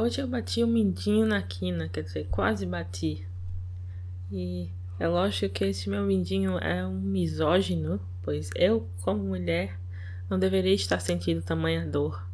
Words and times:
Hoje 0.00 0.20
eu 0.20 0.28
bati 0.28 0.62
o 0.62 0.66
um 0.66 0.70
mindinho 0.70 1.26
na 1.26 1.42
quina, 1.42 1.88
quer 1.88 2.04
dizer, 2.04 2.28
quase 2.30 2.64
bati. 2.64 3.26
E 4.30 4.70
é 4.96 5.08
lógico 5.08 5.52
que 5.52 5.64
esse 5.64 5.90
meu 5.90 6.04
mindinho 6.04 6.56
é 6.58 6.86
um 6.86 7.00
misógino, 7.00 8.00
pois 8.22 8.48
eu, 8.54 8.88
como 9.02 9.24
mulher, 9.24 9.76
não 10.30 10.38
deveria 10.38 10.72
estar 10.72 11.00
sentindo 11.00 11.42
tamanha 11.42 11.84
dor. 11.84 12.24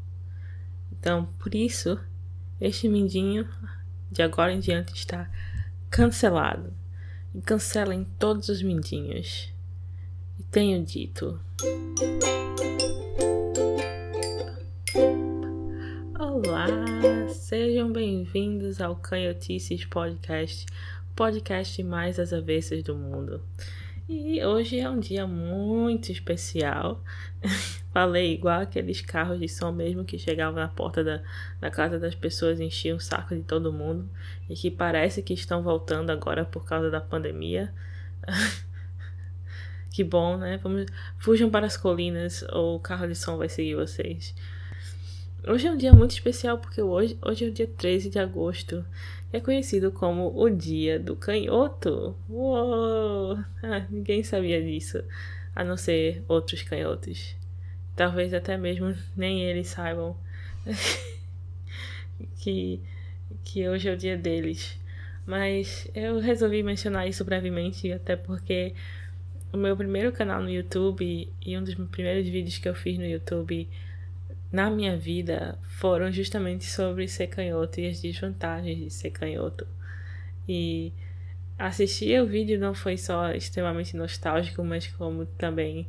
Então, 0.92 1.24
por 1.38 1.54
isso, 1.54 1.98
este 2.60 2.86
mindinho 2.86 3.48
de 4.10 4.20
agora 4.20 4.52
em 4.52 4.60
diante 4.60 4.92
está 4.92 5.30
cancelado. 5.88 6.70
E 7.34 7.40
cancelem 7.40 8.06
todos 8.18 8.50
os 8.50 8.60
mindinhos. 8.60 9.50
E 10.38 10.42
tenho 10.42 10.84
dito. 10.84 11.40
Olá, 16.18 16.68
sejam 17.56 17.92
bem-vindos 17.92 18.80
ao 18.80 18.96
Canhotices 18.96 19.84
Podcast, 19.84 20.66
podcast 21.14 21.80
mais 21.84 22.18
às 22.18 22.32
avessas 22.32 22.82
do 22.82 22.96
mundo. 22.96 23.40
E 24.08 24.44
hoje 24.44 24.80
é 24.80 24.90
um 24.90 24.98
dia 24.98 25.24
muito 25.24 26.10
especial. 26.10 27.00
Falei 27.94 28.34
igual 28.34 28.62
aqueles 28.62 29.00
carros 29.02 29.38
de 29.38 29.48
som 29.48 29.70
mesmo 29.70 30.04
que 30.04 30.18
chegavam 30.18 30.58
na 30.58 30.66
porta 30.66 31.04
da, 31.04 31.22
da 31.60 31.70
casa 31.70 31.96
das 31.96 32.16
pessoas 32.16 32.58
e 32.58 32.64
enchiam 32.64 32.96
o 32.96 33.00
saco 33.00 33.36
de 33.36 33.42
todo 33.42 33.72
mundo 33.72 34.10
e 34.50 34.56
que 34.56 34.68
parece 34.68 35.22
que 35.22 35.32
estão 35.32 35.62
voltando 35.62 36.10
agora 36.10 36.44
por 36.44 36.64
causa 36.64 36.90
da 36.90 37.00
pandemia. 37.00 37.72
que 39.94 40.02
bom, 40.02 40.38
né? 40.38 40.58
Vamos, 40.60 40.86
fujam 41.18 41.48
para 41.48 41.66
as 41.66 41.76
colinas 41.76 42.44
ou 42.50 42.74
o 42.74 42.80
carro 42.80 43.06
de 43.06 43.14
som 43.14 43.36
vai 43.36 43.48
seguir 43.48 43.76
vocês. 43.76 44.34
Hoje 45.46 45.66
é 45.66 45.70
um 45.70 45.76
dia 45.76 45.92
muito 45.92 46.12
especial 46.12 46.56
porque 46.56 46.80
hoje, 46.80 47.18
hoje 47.20 47.44
é 47.44 47.48
o 47.48 47.52
dia 47.52 47.66
13 47.66 48.08
de 48.08 48.18
agosto. 48.18 48.82
É 49.30 49.38
conhecido 49.38 49.92
como 49.92 50.32
o 50.34 50.48
Dia 50.48 50.98
do 50.98 51.14
Canhoto. 51.14 52.16
Uou! 52.30 53.36
Ah, 53.62 53.84
ninguém 53.90 54.22
sabia 54.22 54.62
disso, 54.62 55.04
a 55.54 55.62
não 55.62 55.76
ser 55.76 56.24
outros 56.26 56.62
canhotos. 56.62 57.36
Talvez 57.94 58.32
até 58.32 58.56
mesmo 58.56 58.94
nem 59.14 59.42
eles 59.42 59.68
saibam 59.68 60.16
que, 62.40 62.80
que 63.44 63.68
hoje 63.68 63.90
é 63.90 63.92
o 63.92 63.98
dia 63.98 64.16
deles. 64.16 64.78
Mas 65.26 65.90
eu 65.94 66.20
resolvi 66.20 66.62
mencionar 66.62 67.06
isso 67.06 67.22
brevemente, 67.22 67.92
até 67.92 68.16
porque 68.16 68.72
o 69.52 69.58
meu 69.58 69.76
primeiro 69.76 70.10
canal 70.10 70.42
no 70.42 70.48
YouTube 70.48 71.30
e 71.44 71.58
um 71.58 71.62
dos 71.62 71.74
primeiros 71.74 72.26
vídeos 72.26 72.56
que 72.56 72.68
eu 72.68 72.74
fiz 72.74 72.96
no 72.96 73.04
YouTube 73.04 73.68
na 74.54 74.70
minha 74.70 74.96
vida 74.96 75.58
foram 75.62 76.12
justamente 76.12 76.64
sobre 76.64 77.08
ser 77.08 77.26
canhoto 77.26 77.80
e 77.80 77.88
as 77.88 78.00
desvantagens 78.00 78.78
de 78.78 78.88
ser 78.88 79.10
canhoto. 79.10 79.66
E 80.48 80.92
assistir 81.58 82.22
o 82.22 82.26
vídeo 82.26 82.56
não 82.56 82.72
foi 82.72 82.96
só 82.96 83.32
extremamente 83.32 83.96
nostálgico, 83.96 84.62
mas 84.62 84.86
como 84.86 85.26
também 85.26 85.88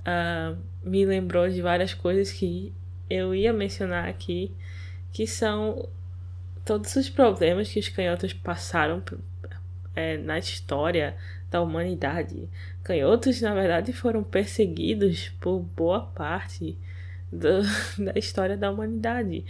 uh, 0.00 0.58
me 0.82 1.06
lembrou 1.06 1.48
de 1.48 1.62
várias 1.62 1.94
coisas 1.94 2.30
que 2.30 2.70
eu 3.08 3.34
ia 3.34 3.50
mencionar 3.50 4.10
aqui, 4.10 4.54
que 5.10 5.26
são 5.26 5.88
todos 6.66 6.94
os 6.96 7.08
problemas 7.08 7.72
que 7.72 7.80
os 7.80 7.88
canhotos 7.88 8.34
passaram 8.34 9.02
é, 9.96 10.18
na 10.18 10.38
história 10.38 11.16
da 11.50 11.62
humanidade. 11.62 12.46
Canhotos, 12.82 13.40
na 13.40 13.54
verdade, 13.54 13.90
foram 13.94 14.22
perseguidos 14.22 15.30
por 15.40 15.60
boa 15.60 16.02
parte 16.02 16.76
do, 17.34 17.62
da 18.04 18.18
história 18.18 18.56
da 18.56 18.70
humanidade. 18.70 19.44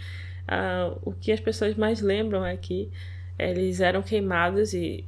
Uh, 0.45 0.99
o 1.03 1.11
que 1.11 1.31
as 1.31 1.39
pessoas 1.39 1.75
mais 1.75 2.01
lembram 2.01 2.45
é 2.45 2.55
que 2.55 2.91
eles 3.37 3.79
eram 3.79 4.01
queimados 4.01 4.73
e 4.73 5.03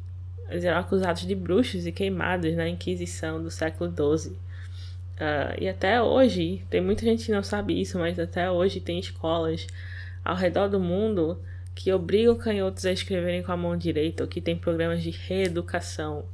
eles 0.50 0.64
eram 0.64 0.80
acusados 0.80 1.25
de 1.25 1.36
bruxos 1.36 1.86
e 1.86 1.92
queimados 1.92 2.55
na 2.55 2.67
Inquisição 2.67 3.42
do 3.42 3.52
século 3.52 3.92
XII. 3.92 4.36
Ah, 5.20 5.55
e 5.60 5.67
até 5.67 6.02
hoje, 6.02 6.64
tem 6.70 6.80
muita 6.82 7.04
gente 7.04 7.26
que 7.26 7.32
não 7.32 7.43
sabe 7.43 7.80
isso, 7.80 7.98
mas 7.98 8.20
até 8.20 8.49
hoje 8.49 8.80
tem 8.80 8.99
escolas 8.99 9.67
ao 10.23 10.36
redor 10.36 10.67
do 10.67 10.80
mundo 10.80 11.39
que 11.73 11.92
obrigam 11.92 12.36
canhotos 12.36 12.86
a 12.86 12.92
escreverem 12.92 13.44
com 13.44 13.52
a 13.52 13.58
mão 13.58 13.77
direita, 13.77 14.23
ou 14.23 14.30
que 14.30 14.42
tem 14.42 14.58
programas 14.58 15.04
de 15.04 15.11
reeducação 15.11 16.26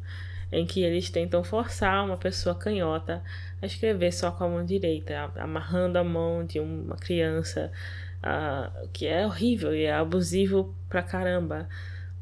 em 0.52 0.66
que 0.66 0.82
eles 0.84 1.10
tentam 1.10 1.44
forçar 1.44 2.06
uma 2.06 2.18
pessoa 2.18 2.56
canhota 2.56 3.24
a 3.64 3.66
escrever 3.66 4.12
só 4.12 4.30
com 4.30 4.44
a 4.44 4.50
mão 4.50 4.66
direita, 4.66 5.32
amarrando 5.38 5.98
a 5.98 6.04
mão 6.04 6.46
de 6.46 6.60
uma 6.60 6.98
criança, 6.98 7.72
uh, 8.20 8.88
que 8.90 9.08
é 9.08 9.26
horrível 9.26 9.74
e 9.74 9.84
é 9.84 9.94
abusivo 9.94 10.76
pra 10.90 11.02
caramba. 11.02 11.70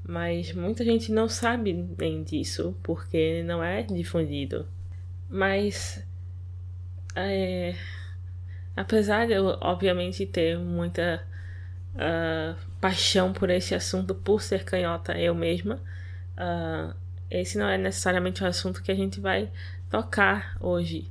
Mas 0.07 0.53
muita 0.53 0.85
gente 0.85 1.12
não 1.12 1.28
sabe 1.28 1.74
nem 1.97 2.24
disso, 2.24 2.78
porque 2.84 3.41
não 3.44 3.63
é 3.63 3.81
difundido. 3.81 4.68
Mas, 5.28 6.06
é, 7.16 7.73
apesar 8.75 9.25
de 9.25 9.34
eu, 9.34 9.58
obviamente, 9.62 10.28
ter 10.28 10.59
muita 10.59 11.23
uh, 11.96 12.56
paixão 12.79 13.34
por 13.34 13.50
esse 13.50 13.73
assunto, 13.73 14.13
por 14.13 14.44
ser 14.44 14.63
canhota 14.63 15.18
eu 15.18 15.34
mesma, 15.34 15.81
uh, 16.38 16.94
esse 17.31 17.58
não 17.58 17.68
é 17.68 17.79
necessariamente 17.79 18.44
o 18.44 18.47
assunto 18.47 18.84
que 18.84 18.91
a 18.91 18.96
gente 18.96 19.19
vai 19.19 19.50
tocar 19.90 20.56
hoje. 20.59 21.11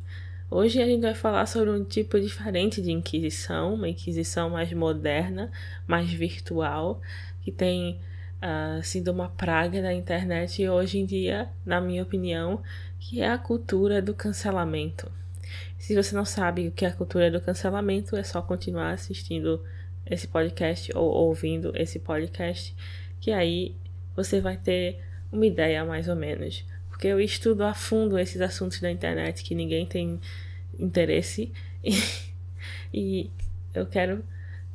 Hoje 0.53 0.83
a 0.83 0.84
gente 0.84 1.03
vai 1.03 1.15
falar 1.15 1.47
sobre 1.47 1.71
um 1.71 1.84
tipo 1.84 2.19
diferente 2.19 2.83
de 2.83 2.91
inquisição, 2.91 3.75
uma 3.75 3.88
inquisição 3.88 4.50
mais 4.50 4.72
moderna, 4.72 5.49
mais 5.87 6.12
virtual, 6.12 7.00
que 7.43 7.53
tem 7.53 8.00
uh, 8.43 8.83
sido 8.83 9.12
uma 9.12 9.28
praga 9.28 9.81
da 9.81 9.94
internet 9.94 10.69
hoje 10.69 10.99
em 10.99 11.06
dia, 11.06 11.49
na 11.65 11.81
minha 11.81 12.03
opinião, 12.03 12.65
que 12.99 13.21
é 13.21 13.31
a 13.31 13.39
cultura 13.39 14.03
do 14.03 14.12
cancelamento. 14.12 15.09
Se 15.78 15.94
você 15.94 16.16
não 16.16 16.25
sabe 16.25 16.66
o 16.66 16.72
que 16.72 16.84
é 16.84 16.89
a 16.89 16.93
cultura 16.93 17.31
do 17.31 17.41
cancelamento, 17.41 18.16
é 18.16 18.25
só 18.25 18.43
continuar 18.43 18.91
assistindo 18.91 19.62
esse 20.05 20.27
podcast 20.27 20.91
ou 20.97 21.12
ouvindo 21.12 21.71
esse 21.77 22.00
podcast, 22.00 22.75
que 23.21 23.31
aí 23.31 23.77
você 24.16 24.41
vai 24.41 24.56
ter 24.56 24.99
uma 25.31 25.47
ideia 25.47 25.84
mais 25.84 26.09
ou 26.09 26.16
menos. 26.16 26.65
Porque 27.00 27.09
eu 27.09 27.19
estudo 27.19 27.65
a 27.65 27.72
fundo 27.72 28.19
esses 28.19 28.43
assuntos 28.43 28.78
da 28.78 28.91
internet 28.91 29.43
que 29.43 29.55
ninguém 29.55 29.87
tem 29.87 30.21
interesse 30.78 31.50
e, 31.83 31.94
e 32.93 33.31
eu 33.72 33.87
quero 33.87 34.22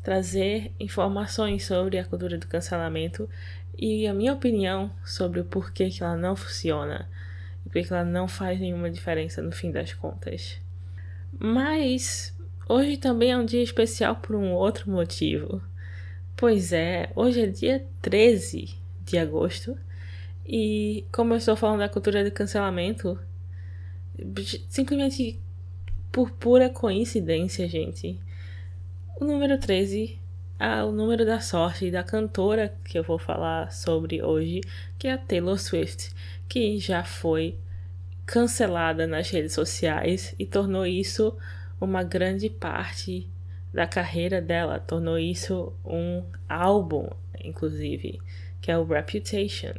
trazer 0.01 0.71
informações 0.79 1.67
sobre 1.67 1.99
a 1.99 2.03
cultura 2.03 2.39
do 2.39 2.47
cancelamento 2.47 3.29
e 3.77 4.07
a 4.07 4.13
minha 4.15 4.33
opinião 4.33 4.89
sobre 5.05 5.39
o 5.39 5.45
porquê 5.45 5.91
que 5.91 6.01
ela 6.01 6.17
não 6.17 6.35
funciona 6.35 7.07
e 7.63 7.69
porque 7.69 7.93
ela 7.93 8.03
não 8.03 8.27
faz 8.27 8.59
nenhuma 8.59 8.89
diferença 8.89 9.39
no 9.43 9.51
fim 9.51 9.69
das 9.69 9.93
contas. 9.93 10.59
Mas 11.37 12.35
hoje 12.67 12.97
também 12.97 13.33
é 13.33 13.37
um 13.37 13.45
dia 13.45 13.61
especial 13.61 14.15
por 14.15 14.35
um 14.35 14.51
outro 14.51 14.89
motivo. 14.89 15.61
Pois 16.35 16.73
é, 16.73 17.11
hoje 17.15 17.41
é 17.41 17.45
dia 17.45 17.85
13 18.01 18.75
de 19.01 19.15
agosto 19.19 19.77
e 20.45 21.05
como 21.11 21.33
eu 21.33 21.37
estou 21.37 21.55
falando 21.55 21.79
da 21.79 21.89
cultura 21.89 22.23
de 22.23 22.31
cancelamento, 22.31 23.19
simplesmente 24.69 25.39
por 26.11 26.31
pura 26.31 26.69
coincidência, 26.69 27.67
gente, 27.67 28.19
o 29.19 29.25
número 29.25 29.59
13 29.59 30.19
é 30.59 30.83
o 30.83 30.91
número 30.91 31.25
da 31.25 31.39
sorte 31.39 31.91
da 31.91 32.03
cantora 32.03 32.73
que 32.85 32.97
eu 32.97 33.03
vou 33.03 33.17
falar 33.17 33.71
sobre 33.71 34.23
hoje, 34.23 34.61
que 34.97 35.07
é 35.07 35.13
a 35.13 35.17
Taylor 35.17 35.57
Swift, 35.57 36.13
que 36.47 36.77
já 36.79 37.03
foi 37.03 37.57
cancelada 38.25 39.05
nas 39.05 39.29
redes 39.29 39.53
sociais 39.53 40.33
e 40.39 40.45
tornou 40.45 40.85
isso 40.85 41.35
uma 41.81 42.03
grande 42.03 42.49
parte 42.49 43.29
da 43.73 43.85
carreira 43.85 44.41
dela, 44.41 44.79
tornou 44.79 45.19
isso 45.19 45.73
um 45.83 46.23
álbum, 46.47 47.09
inclusive, 47.43 48.21
que 48.61 48.71
é 48.71 48.77
o 48.77 48.85
Reputation. 48.85 49.73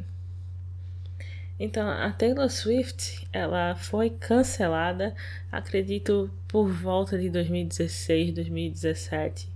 Então, 1.59 1.89
a 1.89 2.11
Taylor 2.11 2.49
Swift, 2.49 3.27
ela 3.33 3.75
foi 3.75 4.11
cancelada, 4.11 5.15
acredito, 5.51 6.29
por 6.47 6.69
volta 6.69 7.17
de 7.17 7.29
2016, 7.29 8.31
2017. 8.33 9.49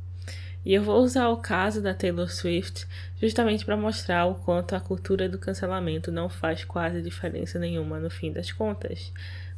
E 0.66 0.74
eu 0.74 0.84
vou 0.84 1.02
usar 1.02 1.30
o 1.30 1.38
caso 1.38 1.82
da 1.82 1.94
Taylor 1.94 2.30
Swift 2.30 2.88
justamente 3.20 3.66
para 3.66 3.78
mostrar 3.78 4.26
o 4.26 4.36
quanto 4.36 4.76
a 4.76 4.80
cultura 4.80 5.30
do 5.30 5.40
cancelamento 5.40 6.12
não 6.12 6.30
faz 6.30 6.64
quase 6.64 7.02
diferença 7.02 7.58
nenhuma 7.58 8.00
no 8.00 8.10
fim 8.10 8.32
das 8.32 8.52
contas. 8.52 9.12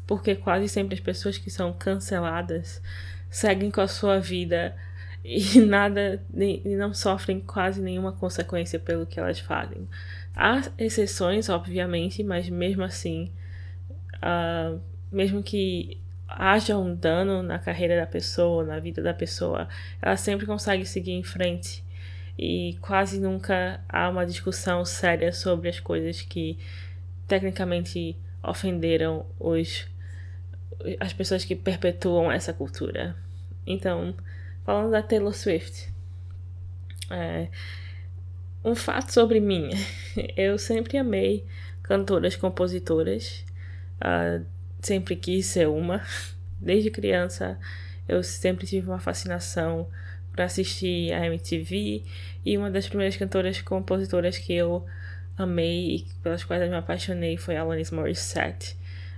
Porque 0.07 0.35
quase 0.35 0.67
sempre 0.67 0.95
as 0.95 1.01
pessoas 1.01 1.37
que 1.37 1.49
são 1.49 1.73
canceladas 1.73 2.81
seguem 3.29 3.71
com 3.71 3.81
a 3.81 3.87
sua 3.87 4.19
vida 4.19 4.75
e 5.23 5.59
nada 5.63 6.21
e 6.35 6.75
não 6.75 6.93
sofrem 6.93 7.39
quase 7.39 7.81
nenhuma 7.81 8.11
consequência 8.11 8.79
pelo 8.79 9.05
que 9.05 9.19
elas 9.19 9.39
fazem. 9.39 9.87
Há 10.35 10.61
exceções, 10.77 11.49
obviamente, 11.49 12.23
mas 12.23 12.49
mesmo 12.49 12.83
assim, 12.83 13.31
uh, 14.15 14.79
mesmo 15.11 15.43
que 15.43 15.99
haja 16.27 16.77
um 16.77 16.95
dano 16.95 17.43
na 17.43 17.59
carreira 17.59 17.97
da 17.97 18.07
pessoa, 18.07 18.63
na 18.63 18.79
vida 18.79 19.01
da 19.01 19.13
pessoa, 19.13 19.67
ela 20.01 20.17
sempre 20.17 20.45
consegue 20.45 20.85
seguir 20.85 21.11
em 21.11 21.23
frente. 21.23 21.83
e 22.37 22.77
quase 22.81 23.19
nunca 23.19 23.79
há 23.87 24.09
uma 24.09 24.25
discussão 24.25 24.83
séria 24.85 25.31
sobre 25.31 25.69
as 25.69 25.79
coisas 25.79 26.21
que 26.23 26.57
tecnicamente 27.27 28.17
ofenderam 28.41 29.25
os 29.39 29.87
as 30.99 31.13
pessoas 31.13 31.45
que 31.45 31.55
perpetuam 31.55 32.31
essa 32.31 32.51
cultura. 32.53 33.15
Então, 33.65 34.13
falando 34.65 34.91
da 34.91 35.01
Taylor 35.01 35.33
Swift, 35.33 35.93
é, 37.09 37.47
um 38.63 38.75
fato 38.75 39.11
sobre 39.11 39.39
mim: 39.39 39.69
eu 40.37 40.57
sempre 40.57 40.97
amei 40.97 41.45
cantoras, 41.81 42.35
compositoras, 42.35 43.43
uh, 43.99 44.45
sempre 44.81 45.15
quis 45.15 45.45
ser 45.47 45.67
uma. 45.67 46.01
Desde 46.59 46.89
criança, 46.89 47.59
eu 48.07 48.23
sempre 48.23 48.65
tive 48.65 48.87
uma 48.87 48.99
fascinação 48.99 49.87
para 50.31 50.45
assistir 50.45 51.11
a 51.13 51.25
MTV 51.25 52.03
e 52.45 52.57
uma 52.57 52.71
das 52.71 52.87
primeiras 52.87 53.17
cantoras 53.17 53.61
compositoras 53.61 54.37
que 54.37 54.53
eu 54.53 54.85
amei 55.37 55.95
e 55.95 56.07
pelas 56.21 56.43
quais 56.43 56.61
eu 56.61 56.69
me 56.69 56.75
apaixonei 56.75 57.37
foi 57.37 57.57
Alanis 57.57 57.91
Morissette. 57.91 58.77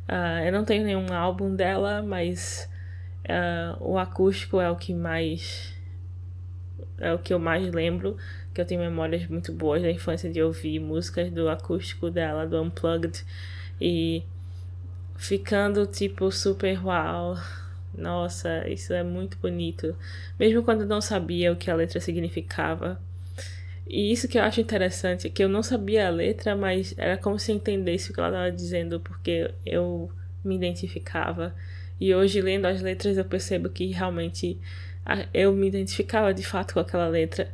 Uh, 0.10 0.46
eu 0.46 0.52
não 0.52 0.66
tenho 0.66 0.84
nenhum 0.84 1.14
álbum 1.14 1.56
dela, 1.56 2.02
mas 2.02 2.70
uh, 3.26 3.78
o 3.80 3.98
acústico 3.98 4.60
é 4.60 4.70
o 4.70 4.76
que 4.76 4.94
mais 4.94 5.74
é 6.98 7.14
o 7.14 7.20
que 7.20 7.34
eu 7.34 7.40
mais 7.40 7.72
lembro, 7.74 8.18
que 8.56 8.62
eu 8.62 8.66
tenho 8.66 8.80
memórias 8.80 9.28
muito 9.28 9.52
boas 9.52 9.82
da 9.82 9.92
infância 9.92 10.30
de 10.32 10.42
ouvir 10.42 10.80
músicas 10.80 11.30
do 11.30 11.50
acústico 11.50 12.10
dela, 12.10 12.48
do 12.48 12.60
Unplugged 12.62 13.26
e 13.82 14.24
ficando 15.18 15.86
tipo 15.86 16.32
super 16.32 16.84
uau. 16.84 17.38
Nossa, 17.94 18.68
isso 18.70 18.94
é 18.94 19.04
muito 19.04 19.38
bonito. 19.38 19.94
Mesmo 20.40 20.64
quando 20.64 20.82
eu 20.82 20.88
não 20.88 21.02
sabia 21.02 21.52
o 21.52 21.58
que 21.58 21.70
a 21.70 21.76
letra 21.76 22.00
significava. 22.00 22.98
E 23.86 24.12
isso 24.12 24.28
que 24.28 24.38
eu 24.38 24.44
acho 24.44 24.62
interessante, 24.62 25.30
que 25.30 25.44
eu 25.44 25.50
não 25.50 25.62
sabia 25.62 26.08
a 26.08 26.10
letra, 26.10 26.56
mas 26.56 26.96
era 26.98 27.18
como 27.18 27.38
se 27.38 27.52
entendesse 27.52 28.10
o 28.10 28.14
que 28.14 28.20
ela 28.22 28.30
estava 28.30 28.52
dizendo, 28.52 29.02
porque 29.02 29.52
eu 29.66 30.10
me 30.44 30.56
identificava. 30.56 31.54
E 32.00 32.16
hoje, 32.16 32.42
lendo 32.42 32.66
as 32.66 32.82
letras, 32.82 33.18
eu 33.18 33.26
percebo 33.26 33.70
que 33.70 33.88
realmente 33.88 34.58
eu 35.34 35.54
me 35.54 35.68
identificava 35.68 36.34
de 36.34 36.44
fato 36.44 36.74
com 36.74 36.80
aquela 36.80 37.08
letra. 37.08 37.54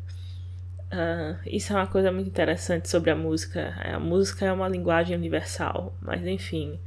Uh, 0.92 1.40
isso 1.46 1.72
é 1.72 1.76
uma 1.78 1.88
coisa 1.88 2.12
muito 2.12 2.28
interessante 2.28 2.90
sobre 2.90 3.12
a 3.12 3.16
música. 3.16 3.74
A 3.80 4.00
música 4.00 4.46
é 4.46 4.52
uma 4.52 4.68
linguagem 4.68 5.16
universal, 5.16 5.96
mas 6.02 6.26
enfim. 6.28 6.80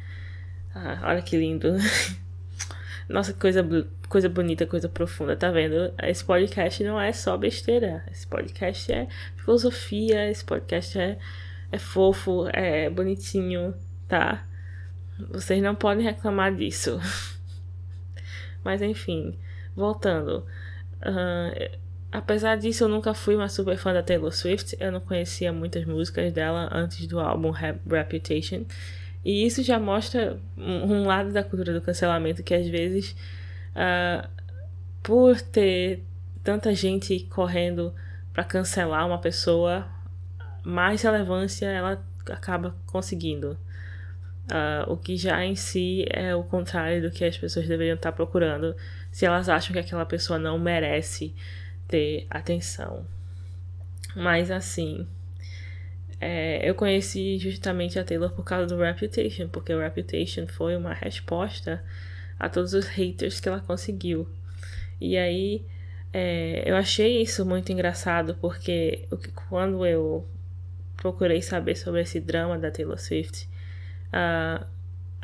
Ah, 0.74 1.00
olha 1.04 1.22
que 1.22 1.36
lindo. 1.36 1.72
Nossa, 3.08 3.32
coisa, 3.32 3.66
coisa 4.08 4.28
bonita, 4.28 4.66
coisa 4.66 4.88
profunda, 4.88 5.34
tá 5.36 5.50
vendo? 5.50 5.92
Esse 6.02 6.24
podcast 6.24 6.84
não 6.84 7.00
é 7.00 7.12
só 7.12 7.36
besteira. 7.36 8.04
Esse 8.10 8.26
podcast 8.26 8.92
é 8.92 9.08
filosofia, 9.36 10.30
esse 10.30 10.44
podcast 10.44 10.98
é, 10.98 11.18
é 11.72 11.78
fofo, 11.78 12.46
é 12.52 12.90
bonitinho, 12.90 13.74
tá? 14.06 14.46
Vocês 15.30 15.62
não 15.62 15.74
podem 15.74 16.04
reclamar 16.04 16.54
disso. 16.54 17.00
Mas 18.62 18.82
enfim, 18.82 19.38
voltando. 19.74 20.46
Uh, 21.00 21.83
apesar 22.14 22.56
disso, 22.56 22.84
eu 22.84 22.88
nunca 22.88 23.12
fui 23.12 23.34
uma 23.34 23.48
super 23.48 23.76
fã 23.76 23.92
da 23.92 24.00
Taylor 24.00 24.32
Swift. 24.32 24.76
Eu 24.78 24.92
não 24.92 25.00
conhecia 25.00 25.52
muitas 25.52 25.84
músicas 25.84 26.32
dela 26.32 26.68
antes 26.72 27.08
do 27.08 27.18
álbum 27.18 27.50
Reputation. 27.50 28.64
E 29.24 29.44
isso 29.44 29.64
já 29.64 29.80
mostra 29.80 30.38
um, 30.56 31.06
lado 31.06 31.32
da 31.32 31.42
cultura 31.42 31.72
do 31.72 31.80
cancelamento 31.80 32.44
que 32.44 32.54
às 32.54 32.68
vezes, 32.68 33.16
uh, 33.74 34.28
por 35.02 35.40
ter 35.40 36.04
tanta 36.42 36.72
gente 36.72 37.18
correndo 37.30 37.92
para 38.32 38.44
cancelar 38.44 39.04
uma 39.06 39.18
pessoa, 39.18 39.88
mais 40.62 41.02
relevância 41.02 41.66
ela 41.66 42.00
acaba 42.30 42.76
conseguindo. 42.86 43.58
Uh, 44.44 44.92
o 44.92 44.96
que 44.96 45.16
já 45.16 45.44
em 45.44 45.56
si 45.56 46.04
é 46.10 46.34
o 46.34 46.44
contrário 46.44 47.02
do 47.02 47.10
que 47.10 47.24
as 47.24 47.36
pessoas 47.36 47.66
deveriam 47.66 47.96
estar 47.96 48.12
procurando 48.12 48.76
se 49.10 49.24
elas 49.24 49.48
acham 49.48 49.72
que 49.72 49.78
aquela 49.78 50.04
pessoa 50.04 50.38
não 50.38 50.58
merece 50.58 51.34
ter 51.88 52.26
atenção. 52.30 53.06
Mas 54.14 54.50
assim, 54.50 55.06
é, 56.20 56.68
eu 56.68 56.74
conheci 56.74 57.38
justamente 57.38 57.98
a 57.98 58.04
Taylor 58.04 58.30
por 58.30 58.44
causa 58.44 58.66
do 58.66 58.80
Reputation, 58.80 59.48
porque 59.48 59.72
o 59.74 59.80
Reputation 59.80 60.46
foi 60.46 60.76
uma 60.76 60.94
resposta 60.94 61.84
a 62.38 62.48
todos 62.48 62.74
os 62.74 62.86
haters 62.86 63.40
que 63.40 63.48
ela 63.48 63.60
conseguiu. 63.60 64.28
E 65.00 65.16
aí 65.16 65.64
é, 66.12 66.62
eu 66.64 66.76
achei 66.76 67.20
isso 67.20 67.44
muito 67.44 67.72
engraçado, 67.72 68.36
porque 68.40 69.08
quando 69.48 69.84
eu 69.84 70.26
procurei 70.96 71.42
saber 71.42 71.74
sobre 71.76 72.02
esse 72.02 72.20
drama 72.20 72.56
da 72.56 72.70
Taylor 72.70 72.98
Swift, 72.98 73.48
uh, 74.08 74.64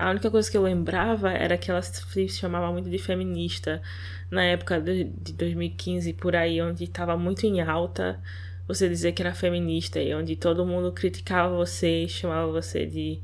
a 0.01 0.11
única 0.11 0.31
coisa 0.31 0.51
que 0.51 0.57
eu 0.57 0.63
lembrava 0.63 1.31
era 1.31 1.59
que 1.59 1.71
ela 1.71 1.83
se 1.83 2.29
chamava 2.29 2.73
muito 2.73 2.89
de 2.89 2.99
feminista 2.99 3.83
na 4.31 4.43
época 4.43 4.81
de, 4.81 5.05
de 5.05 5.35
2015, 5.35 6.15
por 6.15 6.35
aí, 6.35 6.61
onde 6.63 6.85
estava 6.85 7.17
muito 7.19 7.45
em 7.45 7.61
alta 7.61 8.19
você 8.67 8.89
dizer 8.89 9.13
que 9.13 9.21
era 9.21 9.35
feminista 9.35 10.01
e 10.01 10.15
onde 10.15 10.37
todo 10.37 10.65
mundo 10.65 10.91
criticava 10.93 11.55
você, 11.55 12.07
chamava 12.09 12.51
você 12.51 12.87
de 12.87 13.21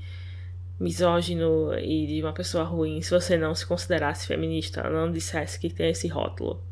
misógino 0.79 1.73
e 1.79 2.07
de 2.07 2.23
uma 2.23 2.33
pessoa 2.33 2.65
ruim 2.65 3.01
se 3.01 3.11
você 3.11 3.39
não 3.39 3.55
se 3.55 3.65
considerasse 3.65 4.27
feminista, 4.27 4.91
não 4.91 5.11
dissesse 5.11 5.59
que 5.59 5.71
tem 5.71 5.91
esse 5.91 6.09
rótulo. 6.09 6.63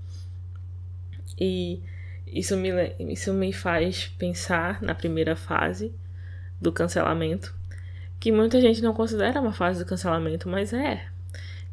E 1.40 1.82
isso 2.26 2.56
me, 2.56 2.68
isso 2.98 3.32
me 3.32 3.52
faz 3.52 4.08
pensar 4.18 4.82
na 4.82 4.94
primeira 4.94 5.34
fase 5.34 5.94
do 6.60 6.72
cancelamento, 6.72 7.54
que 8.24 8.32
muita 8.32 8.58
gente 8.58 8.80
não 8.80 8.94
considera 8.94 9.38
uma 9.38 9.52
fase 9.52 9.84
do 9.84 9.86
cancelamento, 9.86 10.48
mas 10.48 10.72
é, 10.72 11.06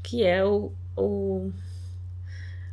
que 0.03 0.21
é 0.21 0.44
o, 0.44 0.74
o 0.98 1.50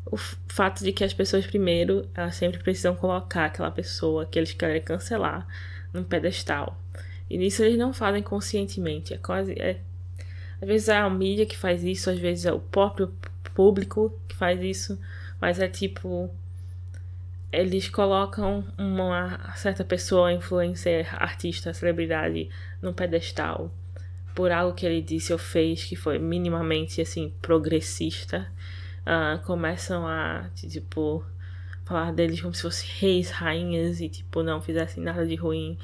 o 0.05 0.17
fato 0.17 0.83
de 0.83 0.91
que 0.91 1.05
as 1.05 1.15
pessoas 1.15 1.47
primeiro, 1.47 2.09
elas 2.13 2.35
sempre 2.35 2.61
precisam 2.61 2.97
colocar 2.97 3.45
aquela 3.45 3.71
pessoa 3.71 4.27
que 4.27 4.37
eles 4.37 4.53
querem 4.53 4.83
cancelar 4.83 5.47
num 5.93 6.03
pedestal. 6.03 6.77
E 7.31 7.39
nisso 7.39 7.63
eles 7.63 7.79
não 7.79 7.93
fazem 7.93 8.21
conscientemente. 8.21 9.15
É 9.15 9.19
quase. 9.19 9.53
É, 9.53 9.79
às 10.61 10.67
vezes 10.67 10.89
é 10.89 10.97
a 10.97 11.09
mídia 11.09 11.47
que 11.47 11.57
faz 11.57 11.85
isso, 11.85 12.11
às 12.11 12.19
vezes 12.19 12.47
é 12.47 12.53
o 12.53 12.59
próprio 12.59 13.15
público 13.55 14.13
que 14.27 14.35
faz 14.35 14.61
isso, 14.61 14.99
mas 15.41 15.61
é 15.61 15.69
tipo. 15.69 16.29
Eles 17.50 17.89
colocam 17.89 18.65
uma 18.77 19.55
certa 19.56 19.85
pessoa, 19.85 20.33
influencer, 20.33 21.15
artista, 21.15 21.72
celebridade, 21.72 22.51
num 22.82 22.93
pedestal 22.93 23.72
por 24.39 24.53
algo 24.53 24.72
que 24.72 24.87
ele 24.87 25.03
disse 25.03 25.32
ou 25.32 25.39
fez 25.39 25.84
que 25.84 25.96
foi 25.96 26.17
minimamente 26.17 27.01
assim 27.01 27.34
progressista 27.43 28.49
uh, 29.03 29.44
começam 29.44 30.06
a, 30.06 30.49
tipo, 30.55 31.25
falar 31.84 32.13
deles 32.13 32.41
como 32.41 32.55
se 32.55 32.63
fossem 32.63 32.89
reis, 33.01 33.31
rainhas 33.31 34.01
e, 34.01 34.08
tipo, 34.08 34.44
não 34.44 34.63
fizessem 34.63 35.03
nada 35.03 35.27
de 35.27 35.34
ruim. 35.34 35.77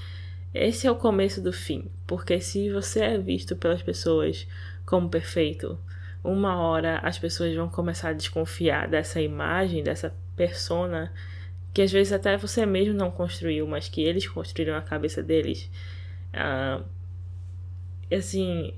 Esse 0.55 0.87
é 0.87 0.91
o 0.91 0.95
começo 0.95 1.41
do 1.41 1.53
fim, 1.53 1.91
porque 2.07 2.39
se 2.41 2.71
você 2.71 3.01
é 3.01 3.19
visto 3.19 3.57
pelas 3.57 3.83
pessoas 3.83 4.47
como 4.87 5.09
perfeito, 5.09 5.77
uma 6.23 6.57
hora 6.57 6.99
as 6.99 7.19
pessoas 7.19 7.53
vão 7.57 7.69
começar 7.69 8.11
a 8.11 8.13
desconfiar 8.13 8.87
dessa 8.87 9.21
imagem, 9.21 9.83
dessa 9.83 10.15
persona 10.37 11.13
que 11.75 11.83
às 11.83 11.91
vezes 11.91 12.13
até 12.13 12.37
você 12.37 12.65
mesmo 12.65 12.95
não 12.95 13.11
construiu, 13.11 13.67
mas 13.67 13.89
que 13.89 14.01
eles 14.01 14.29
construíram 14.29 14.75
na 14.75 14.81
cabeça 14.81 15.21
deles. 15.21 15.69
Uh, 16.33 16.85
assim, 18.15 18.73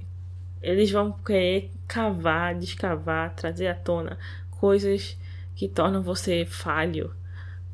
eles 0.62 0.90
vão 0.90 1.12
querer 1.12 1.70
cavar, 1.86 2.54
descavar, 2.54 3.34
trazer 3.34 3.66
à 3.66 3.74
tona 3.74 4.18
coisas 4.50 5.18
que 5.54 5.68
tornam 5.68 6.02
você 6.02 6.46
falho 6.46 7.14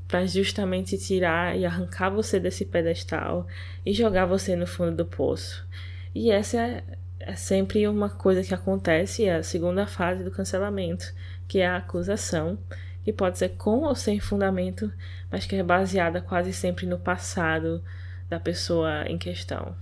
para 0.09 0.27
justamente 0.27 0.99
tirar 0.99 1.57
e 1.57 1.65
arrancar 1.65 2.11
você 2.11 2.39
desse 2.41 2.65
pedestal 2.67 3.47
e 3.87 3.93
jogar 3.93 4.27
você 4.27 4.57
no 4.57 4.67
fundo 4.67 4.97
do 4.97 5.07
poço. 5.07 5.67
E 6.15 6.31
essa 6.31 6.59
é, 6.59 6.85
é 7.21 7.35
sempre 7.35 7.87
uma 7.87 8.11
coisa 8.11 8.43
que 8.43 8.53
acontece, 8.53 9.25
é 9.25 9.37
a 9.37 9.43
segunda 9.43 9.87
fase 9.87 10.23
do 10.23 10.31
cancelamento, 10.31 11.15
que 11.49 11.61
é 11.61 11.67
a 11.67 11.79
acusação, 11.79 12.59
que 13.05 13.13
pode 13.13 13.39
ser 13.39 13.51
com 13.51 13.81
ou 13.81 13.95
sem 13.95 14.21
fundamento, 14.21 14.93
mas 15.31 15.47
que 15.47 15.57
é 15.57 15.63
baseada 15.63 16.21
quase 16.21 16.53
sempre 16.53 16.87
no 16.87 16.99
passado 16.99 17.83
da 18.29 18.39
pessoa 18.39 19.05
em 19.09 19.19
questão. 19.19 19.75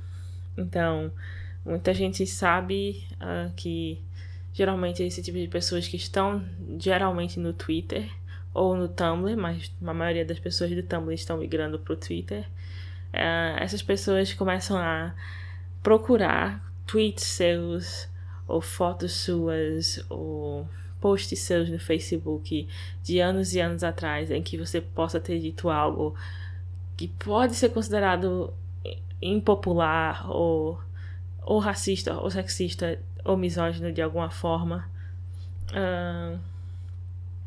Então, 0.56 1.12
Muita 1.64 1.92
gente 1.92 2.26
sabe 2.26 3.06
uh, 3.16 3.52
que 3.54 4.02
geralmente 4.52 5.02
é 5.02 5.06
esse 5.06 5.22
tipo 5.22 5.38
de 5.38 5.46
pessoas 5.46 5.86
que 5.86 5.96
estão 5.96 6.44
geralmente 6.78 7.38
no 7.38 7.52
Twitter 7.52 8.10
ou 8.54 8.74
no 8.74 8.88
Tumblr, 8.88 9.36
mas 9.36 9.70
a 9.84 9.94
maioria 9.94 10.24
das 10.24 10.38
pessoas 10.38 10.70
do 10.70 10.82
Tumblr 10.82 11.12
estão 11.12 11.36
migrando 11.36 11.78
para 11.78 11.92
o 11.92 11.96
Twitter. 11.96 12.46
Uh, 13.12 13.60
essas 13.60 13.82
pessoas 13.82 14.32
começam 14.32 14.78
a 14.78 15.14
procurar 15.82 16.64
tweets 16.86 17.24
seus 17.24 18.08
ou 18.48 18.60
fotos 18.60 19.12
suas 19.12 20.04
ou 20.08 20.66
posts 21.00 21.38
seus 21.38 21.68
no 21.68 21.78
Facebook 21.78 22.68
de 23.02 23.20
anos 23.20 23.54
e 23.54 23.60
anos 23.60 23.82
atrás 23.82 24.30
em 24.30 24.42
que 24.42 24.58
você 24.58 24.80
possa 24.80 25.18
ter 25.18 25.38
dito 25.38 25.70
algo 25.70 26.14
que 26.96 27.08
pode 27.08 27.54
ser 27.54 27.70
considerado 27.70 28.52
impopular 29.22 30.30
ou, 30.30 30.78
ou 31.42 31.58
racista 31.58 32.14
ou 32.14 32.30
sexista 32.30 32.98
ou 33.24 33.36
misógino 33.36 33.92
de 33.92 34.02
alguma 34.02 34.30
forma. 34.30 34.88
Uh, 35.70 36.38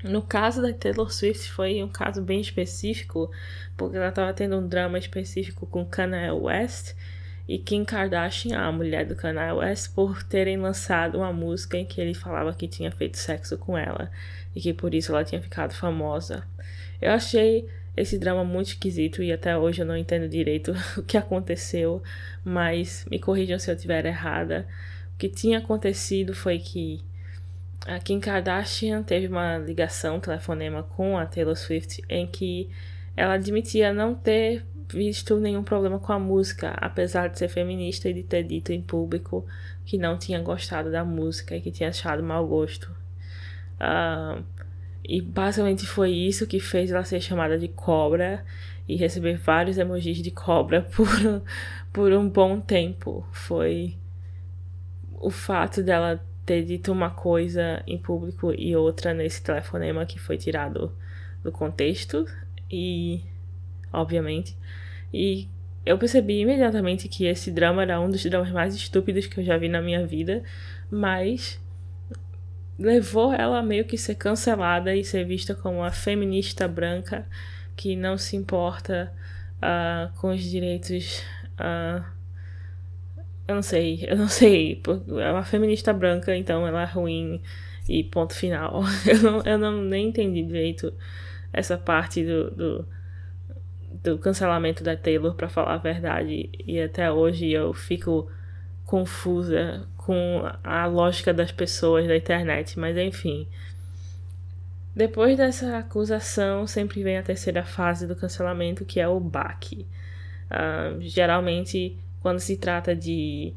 no 0.03 0.21
caso 0.21 0.61
da 0.61 0.73
Taylor 0.73 1.11
Swift 1.11 1.51
foi 1.51 1.81
um 1.83 1.87
caso 1.87 2.21
bem 2.21 2.41
específico, 2.41 3.31
porque 3.77 3.95
ela 3.95 4.09
estava 4.09 4.33
tendo 4.33 4.57
um 4.57 4.67
drama 4.67 4.97
específico 4.97 5.65
com 5.65 5.85
Kanye 5.85 6.31
West 6.31 6.95
e 7.47 7.57
Kim 7.57 7.83
Kardashian, 7.83 8.57
a 8.57 8.71
mulher 8.71 9.05
do 9.05 9.15
Kanye 9.15 9.51
West, 9.51 9.93
por 9.93 10.23
terem 10.23 10.57
lançado 10.57 11.17
uma 11.17 11.33
música 11.33 11.77
em 11.77 11.85
que 11.85 11.99
ele 11.99 12.13
falava 12.13 12.53
que 12.53 12.67
tinha 12.67 12.91
feito 12.91 13.17
sexo 13.17 13.57
com 13.57 13.77
ela 13.77 14.09
e 14.55 14.61
que 14.61 14.73
por 14.73 14.93
isso 14.93 15.11
ela 15.11 15.25
tinha 15.25 15.41
ficado 15.41 15.73
famosa. 15.73 16.43
Eu 17.01 17.11
achei 17.11 17.67
esse 17.97 18.17
drama 18.17 18.43
muito 18.43 18.67
esquisito 18.67 19.21
e 19.21 19.31
até 19.31 19.57
hoje 19.57 19.81
eu 19.81 19.85
não 19.85 19.97
entendo 19.97 20.27
direito 20.27 20.73
o 20.97 21.03
que 21.03 21.17
aconteceu, 21.17 22.01
mas 22.45 23.05
me 23.11 23.19
corrijam 23.19 23.59
se 23.59 23.69
eu 23.69 23.75
estiver 23.75 24.05
errada. 24.05 24.65
O 25.13 25.17
que 25.17 25.27
tinha 25.27 25.57
acontecido 25.57 26.33
foi 26.33 26.59
que 26.59 27.03
a 27.85 27.99
Kim 27.99 28.21
Kardashian 28.21 29.03
teve 29.03 29.27
uma 29.27 29.57
ligação, 29.57 30.19
telefonema 30.19 30.83
com 30.83 31.17
a 31.17 31.25
Taylor 31.25 31.57
Swift 31.57 32.01
em 32.07 32.25
que 32.25 32.69
ela 33.15 33.33
admitia 33.33 33.93
não 33.93 34.15
ter 34.15 34.65
visto 34.91 35.37
nenhum 35.37 35.63
problema 35.63 35.99
com 35.99 36.13
a 36.13 36.19
música, 36.19 36.71
apesar 36.77 37.29
de 37.29 37.39
ser 37.39 37.47
feminista 37.47 38.09
e 38.09 38.13
de 38.13 38.23
ter 38.23 38.43
dito 38.43 38.71
em 38.71 38.81
público 38.81 39.45
que 39.85 39.97
não 39.97 40.17
tinha 40.17 40.41
gostado 40.41 40.91
da 40.91 41.03
música 41.03 41.55
e 41.55 41.61
que 41.61 41.71
tinha 41.71 41.89
achado 41.89 42.23
mau 42.23 42.45
gosto. 42.47 42.89
Uh, 43.75 44.43
e 45.03 45.21
basicamente 45.21 45.85
foi 45.85 46.11
isso 46.11 46.47
que 46.47 46.59
fez 46.59 46.91
ela 46.91 47.03
ser 47.03 47.19
chamada 47.21 47.57
de 47.57 47.67
cobra 47.67 48.45
e 48.87 48.95
receber 48.95 49.37
vários 49.37 49.77
emojis 49.77 50.17
de 50.17 50.31
cobra 50.31 50.81
por, 50.95 51.07
por 51.91 52.11
um 52.13 52.29
bom 52.29 52.59
tempo. 52.59 53.25
Foi 53.31 53.95
o 55.19 55.29
fato 55.29 55.83
dela 55.83 56.23
ter 56.45 56.63
dito 56.63 56.91
uma 56.91 57.09
coisa 57.09 57.81
em 57.87 57.97
público 57.97 58.53
e 58.53 58.75
outra 58.75 59.13
nesse 59.13 59.41
telefonema 59.41 60.05
que 60.05 60.19
foi 60.19 60.37
tirado 60.37 60.91
do 61.41 61.51
contexto 61.51 62.25
e 62.69 63.21
obviamente 63.93 64.57
e 65.13 65.47
eu 65.85 65.97
percebi 65.97 66.39
imediatamente 66.39 67.07
que 67.07 67.25
esse 67.25 67.51
drama 67.51 67.83
era 67.83 67.99
um 67.99 68.09
dos 68.09 68.23
dramas 68.23 68.51
mais 68.51 68.73
estúpidos 68.73 69.27
que 69.27 69.39
eu 69.39 69.43
já 69.43 69.57
vi 69.57 69.69
na 69.69 69.81
minha 69.81 70.05
vida, 70.07 70.43
mas 70.89 71.61
levou 72.79 73.33
ela 73.33 73.59
a 73.59 73.63
meio 73.63 73.85
que 73.85 73.97
ser 73.97 74.15
cancelada 74.15 74.95
e 74.95 75.03
ser 75.03 75.25
vista 75.25 75.53
como 75.53 75.79
uma 75.79 75.91
feminista 75.91 76.67
branca 76.67 77.27
que 77.75 77.95
não 77.95 78.17
se 78.17 78.35
importa 78.35 79.13
uh, 79.57 80.17
com 80.19 80.29
os 80.31 80.41
direitos. 80.41 81.21
Uh, 81.59 82.03
eu 83.47 83.55
não 83.55 83.61
sei, 83.61 84.05
eu 84.07 84.15
não 84.15 84.29
sei. 84.29 84.81
É 85.21 85.31
uma 85.31 85.43
feminista 85.43 85.91
branca, 85.93 86.35
então 86.35 86.65
ela 86.65 86.83
é 86.83 86.85
ruim 86.85 87.41
e 87.89 88.03
ponto 88.03 88.33
final. 88.33 88.81
Eu 89.05 89.21
não, 89.21 89.41
eu 89.41 89.57
não 89.57 89.81
nem 89.81 90.07
entendi 90.07 90.41
direito 90.41 90.93
essa 91.51 91.77
parte 91.77 92.23
do, 92.23 92.49
do, 92.51 92.87
do 94.03 94.17
cancelamento 94.17 94.83
da 94.83 94.95
Taylor, 94.97 95.33
para 95.33 95.47
falar 95.47 95.75
a 95.75 95.77
verdade. 95.77 96.49
E 96.65 96.79
até 96.79 97.11
hoje 97.11 97.49
eu 97.51 97.73
fico 97.73 98.29
confusa 98.85 99.87
com 99.97 100.43
a 100.63 100.85
lógica 100.85 101.33
das 101.33 101.51
pessoas 101.51 102.07
da 102.07 102.15
internet, 102.15 102.77
mas 102.77 102.97
enfim. 102.97 103.47
Depois 104.95 105.37
dessa 105.37 105.77
acusação, 105.77 106.67
sempre 106.67 107.01
vem 107.01 107.17
a 107.17 107.23
terceira 107.23 107.63
fase 107.63 108.05
do 108.05 108.15
cancelamento, 108.15 108.85
que 108.85 108.99
é 108.99 109.07
o 109.07 109.19
baque. 109.19 109.87
Uh, 110.51 111.01
geralmente, 111.01 111.97
quando 112.21 112.39
se 112.39 112.57
trata 112.57 112.95
de 112.95 113.53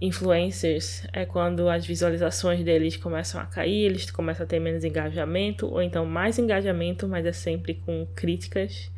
influencers, 0.00 1.06
é 1.12 1.24
quando 1.24 1.68
as 1.68 1.86
visualizações 1.86 2.62
deles 2.62 2.96
começam 2.96 3.40
a 3.40 3.46
cair, 3.46 3.86
eles 3.86 4.10
começam 4.10 4.44
a 4.44 4.46
ter 4.46 4.60
menos 4.60 4.84
engajamento, 4.84 5.66
ou 5.66 5.80
então 5.80 6.04
mais 6.04 6.38
engajamento, 6.38 7.08
mas 7.08 7.24
é 7.24 7.32
sempre 7.32 7.74
com 7.74 8.06
críticas. 8.14 8.90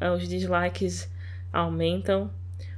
Uh, 0.00 0.12
os 0.14 0.28
dislikes 0.28 1.10
aumentam 1.52 2.30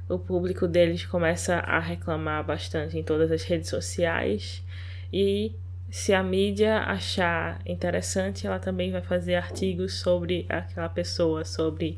o 0.09 0.17
público 0.17 0.67
deles 0.67 1.05
começa 1.05 1.55
a 1.55 1.79
reclamar 1.79 2.43
bastante 2.43 2.97
em 2.97 3.03
todas 3.03 3.31
as 3.31 3.43
redes 3.43 3.69
sociais 3.69 4.63
e 5.11 5.53
se 5.89 6.13
a 6.13 6.21
mídia 6.21 6.79
achar 6.79 7.61
interessante, 7.65 8.45
ela 8.45 8.59
também 8.59 8.91
vai 8.91 9.01
fazer 9.01 9.35
artigos 9.35 9.93
sobre 9.95 10.45
aquela 10.49 10.89
pessoa, 10.89 11.45
sobre 11.45 11.97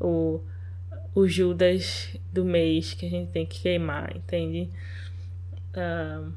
o, 0.00 0.40
o 1.14 1.26
Judas 1.26 2.16
do 2.32 2.44
mês 2.44 2.94
que 2.94 3.06
a 3.06 3.10
gente 3.10 3.30
tem 3.30 3.46
que 3.46 3.60
queimar, 3.60 4.16
entende? 4.16 4.68
Uh, 5.72 6.32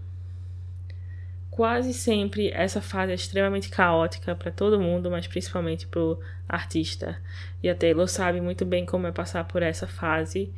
quase 1.52 1.94
sempre 1.94 2.50
essa 2.50 2.82
fase 2.82 3.12
é 3.12 3.16
extremamente 3.16 3.70
caótica 3.70 4.34
para 4.34 4.52
todo 4.52 4.80
mundo, 4.80 5.12
mas 5.12 5.28
principalmente 5.28 5.86
para 5.86 6.00
o 6.02 6.20
artista. 6.48 7.22
E 7.62 7.70
a 7.70 7.76
Taylor 7.76 8.08
sabe 8.08 8.42
muito 8.42 8.66
bem 8.66 8.86
como 8.86 9.06
é 9.06 9.12
passar 9.12 9.44
por 9.44 9.62
essa 9.62 9.86
fase 9.86 10.52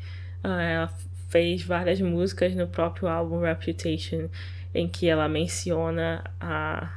ah, 0.43 0.61
ela 0.61 0.93
fez 1.29 1.63
várias 1.63 2.01
músicas 2.01 2.53
no 2.53 2.67
próprio 2.67 3.07
álbum 3.07 3.39
Reputation 3.39 4.29
em 4.73 4.87
que 4.87 5.07
ela 5.07 5.29
menciona 5.29 6.23
a, 6.39 6.91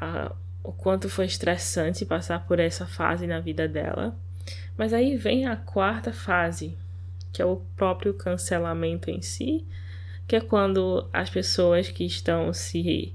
a, 0.00 0.32
o 0.62 0.72
quanto 0.72 1.08
foi 1.08 1.26
estressante 1.26 2.06
passar 2.06 2.46
por 2.46 2.58
essa 2.58 2.86
fase 2.86 3.26
na 3.26 3.38
vida 3.38 3.68
dela. 3.68 4.16
Mas 4.76 4.92
aí 4.92 5.16
vem 5.16 5.46
a 5.46 5.56
quarta 5.56 6.12
fase, 6.12 6.76
que 7.32 7.42
é 7.42 7.44
o 7.44 7.62
próprio 7.76 8.14
cancelamento 8.14 9.10
em 9.10 9.20
si, 9.20 9.64
que 10.30 10.36
é 10.36 10.40
quando 10.40 11.08
as 11.12 11.28
pessoas 11.28 11.90
que 11.90 12.06
estão 12.06 12.52
se 12.52 13.12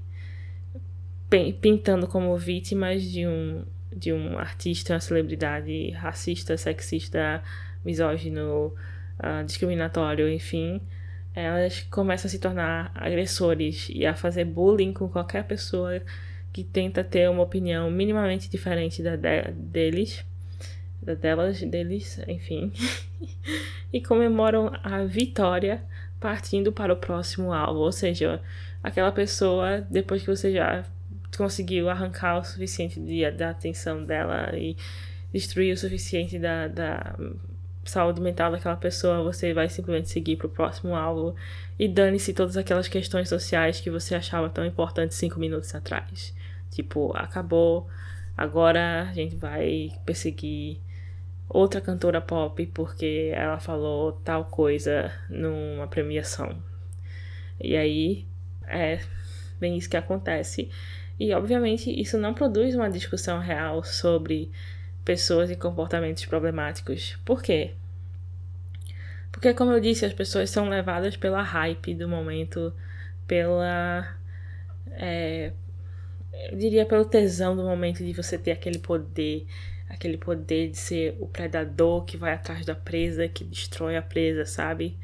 pintando 1.62 2.06
como 2.06 2.36
vítimas 2.36 3.02
de 3.02 3.26
um, 3.26 3.64
de 3.90 4.12
um 4.12 4.38
artista, 4.38 4.92
uma 4.92 5.00
celebridade 5.00 5.92
racista, 5.92 6.58
sexista, 6.58 7.42
misógino, 7.82 8.74
uh, 9.18 9.42
discriminatório, 9.46 10.28
enfim, 10.28 10.78
elas 11.34 11.80
começam 11.84 12.28
a 12.28 12.30
se 12.30 12.38
tornar 12.38 12.92
agressores 12.94 13.88
e 13.90 14.04
a 14.04 14.14
fazer 14.14 14.44
bullying 14.44 14.92
com 14.92 15.08
qualquer 15.08 15.44
pessoa 15.44 16.02
que 16.52 16.62
tenta 16.62 17.02
ter 17.02 17.30
uma 17.30 17.42
opinião 17.42 17.90
minimamente 17.90 18.46
diferente 18.50 19.02
da 19.02 19.16
de 19.16 19.52
deles, 19.52 20.22
da 21.00 21.14
delas, 21.14 21.62
deles, 21.62 22.20
enfim, 22.28 22.70
e 23.90 24.02
comemoram 24.02 24.70
a 24.82 25.02
vitória 25.04 25.82
partindo 26.20 26.72
para 26.72 26.92
o 26.92 26.96
próximo 26.96 27.52
alvo, 27.52 27.80
ou 27.80 27.92
seja, 27.92 28.40
aquela 28.82 29.12
pessoa 29.12 29.80
depois 29.90 30.22
que 30.22 30.28
você 30.28 30.52
já 30.52 30.84
conseguiu 31.36 31.88
arrancar 31.88 32.38
o 32.38 32.44
suficiente 32.44 32.98
de, 33.00 33.30
da 33.30 33.50
atenção 33.50 34.04
dela 34.04 34.56
e 34.56 34.76
destruir 35.32 35.74
o 35.74 35.76
suficiente 35.76 36.38
da, 36.38 36.68
da 36.68 37.16
saúde 37.84 38.20
mental 38.20 38.50
daquela 38.50 38.76
pessoa, 38.76 39.22
você 39.22 39.52
vai 39.52 39.68
simplesmente 39.68 40.08
seguir 40.08 40.36
para 40.36 40.46
o 40.46 40.50
próximo 40.50 40.94
alvo 40.94 41.34
e 41.78 41.88
dane-se 41.88 42.32
todas 42.32 42.56
aquelas 42.56 42.88
questões 42.88 43.28
sociais 43.28 43.80
que 43.80 43.90
você 43.90 44.14
achava 44.14 44.48
tão 44.48 44.64
importantes 44.64 45.16
cinco 45.16 45.38
minutos 45.38 45.74
atrás. 45.74 46.34
Tipo, 46.70 47.12
acabou, 47.16 47.86
agora 48.36 49.02
a 49.02 49.12
gente 49.12 49.36
vai 49.36 49.92
perseguir 50.04 50.80
outra 51.48 51.80
cantora 51.80 52.20
pop 52.20 52.66
porque 52.66 53.32
ela 53.34 53.58
falou 53.58 54.12
tal 54.12 54.46
coisa 54.46 55.12
numa 55.28 55.86
premiação. 55.86 56.56
E 57.60 57.76
aí 57.76 58.26
é 58.66 59.00
bem 59.58 59.76
isso 59.76 59.88
que 59.88 59.96
acontece. 59.96 60.70
E 61.18 61.32
obviamente 61.32 61.90
isso 61.90 62.18
não 62.18 62.34
produz 62.34 62.74
uma 62.74 62.90
discussão 62.90 63.38
real 63.38 63.82
sobre 63.82 64.50
pessoas 65.04 65.50
e 65.50 65.56
comportamentos 65.56 66.26
problemáticos. 66.26 67.16
Por 67.24 67.42
quê? 67.42 67.72
Porque, 69.36 69.52
como 69.52 69.70
eu 69.70 69.80
disse, 69.80 70.06
as 70.06 70.14
pessoas 70.14 70.48
são 70.48 70.66
levadas 70.68 71.14
pela 71.14 71.42
hype 71.42 71.94
do 71.94 72.08
momento, 72.08 72.72
pela. 73.26 74.16
É, 74.92 75.52
eu 76.50 76.56
diria 76.56 76.86
pelo 76.86 77.04
tesão 77.04 77.54
do 77.54 77.62
momento 77.62 78.02
de 78.02 78.14
você 78.14 78.38
ter 78.38 78.52
aquele 78.52 78.78
poder, 78.78 79.46
aquele 79.88 80.16
poder 80.16 80.70
de 80.70 80.76
ser 80.76 81.16
o 81.20 81.26
predador 81.26 82.04
que 82.04 82.16
vai 82.16 82.32
atrás 82.32 82.64
da 82.66 82.74
presa, 82.74 83.28
que 83.28 83.44
destrói 83.44 83.96
a 83.96 84.02
presa, 84.02 84.44
sabe? 84.44 84.96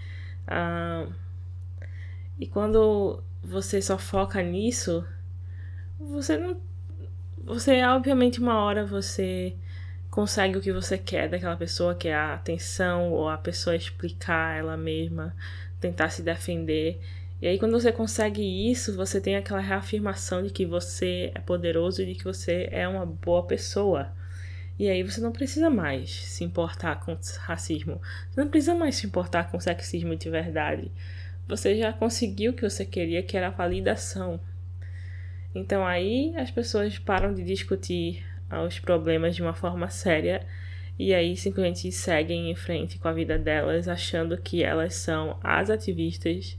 Ah, 0.47 1.07
e 2.39 2.47
quando 2.47 3.23
você 3.43 3.81
só 3.81 3.99
foca 3.99 4.43
nisso, 4.43 5.05
você 5.99 6.37
não. 6.37 6.61
Você, 7.45 7.83
obviamente, 7.85 8.41
uma 8.41 8.63
hora 8.63 8.85
você 8.85 9.55
consegue 10.11 10.59
o 10.59 10.61
que 10.61 10.73
você 10.73 10.99
quer 10.99 11.29
daquela 11.29 11.57
pessoa, 11.57 11.95
que 11.95 12.09
é 12.09 12.15
a 12.15 12.35
atenção 12.35 13.11
ou 13.11 13.29
a 13.29 13.39
pessoa 13.39 13.75
explicar 13.75 14.59
ela 14.59 14.77
mesma, 14.77 15.35
tentar 15.81 16.11
se 16.11 16.23
defender. 16.23 17.01
E 17.41 17.47
aí, 17.49 17.59
quando 17.59 17.73
você 17.73 17.91
consegue 17.91 18.71
isso, 18.71 18.95
você 18.95 19.21
tem 19.21 19.37
aquela 19.37 19.61
reafirmação 19.61 20.43
de 20.43 20.51
que 20.51 20.65
você 20.65 21.33
é 21.35 21.41
poderoso 21.41 22.03
e 22.03 22.07
de 22.07 22.15
que 22.15 22.25
você 22.25 22.69
é 22.71 22.87
uma 22.87 23.05
boa 23.05 23.45
pessoa. 23.45 24.13
E 24.83 24.91
aí 24.91 25.05
você 25.05 25.21
não 25.21 25.31
precisa 25.31 25.71
mais 25.71 26.11
se 26.11 26.43
importar 26.43 26.99
com 26.99 27.17
racismo. 27.39 28.03
Você 28.29 28.41
não 28.41 28.49
precisa 28.49 28.75
mais 28.75 28.97
se 28.97 29.07
importar 29.07 29.49
com 29.49 29.61
sexismo 29.61 30.17
de 30.17 30.29
verdade. 30.29 30.91
Você 31.47 31.79
já 31.79 31.93
conseguiu 31.93 32.51
o 32.51 32.55
que 32.57 32.69
você 32.69 32.85
queria, 32.85 33.23
que 33.23 33.37
era 33.37 33.47
a 33.47 33.51
validação. 33.51 34.41
Então 35.55 35.87
aí 35.87 36.35
as 36.37 36.51
pessoas 36.51 36.99
param 36.99 37.33
de 37.33 37.45
discutir 37.45 38.27
os 38.67 38.81
problemas 38.81 39.37
de 39.37 39.43
uma 39.43 39.55
forma 39.55 39.89
séria 39.89 40.45
e 40.99 41.15
aí 41.15 41.37
simplesmente 41.37 41.93
seguem 41.93 42.51
em 42.51 42.57
frente 42.57 42.99
com 42.99 43.07
a 43.07 43.13
vida 43.13 43.39
delas, 43.39 43.87
achando 43.87 44.37
que 44.37 44.65
elas 44.65 44.97
são 44.97 45.39
as 45.45 45.71
ativistas, 45.71 46.59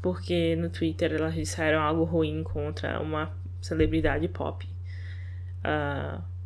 porque 0.00 0.54
no 0.54 0.70
Twitter 0.70 1.12
elas 1.12 1.34
disseram 1.34 1.80
algo 1.80 2.04
ruim 2.04 2.44
contra 2.44 3.00
uma 3.00 3.36
celebridade 3.60 4.28
pop. 4.28 4.64
Uh, 5.58 6.37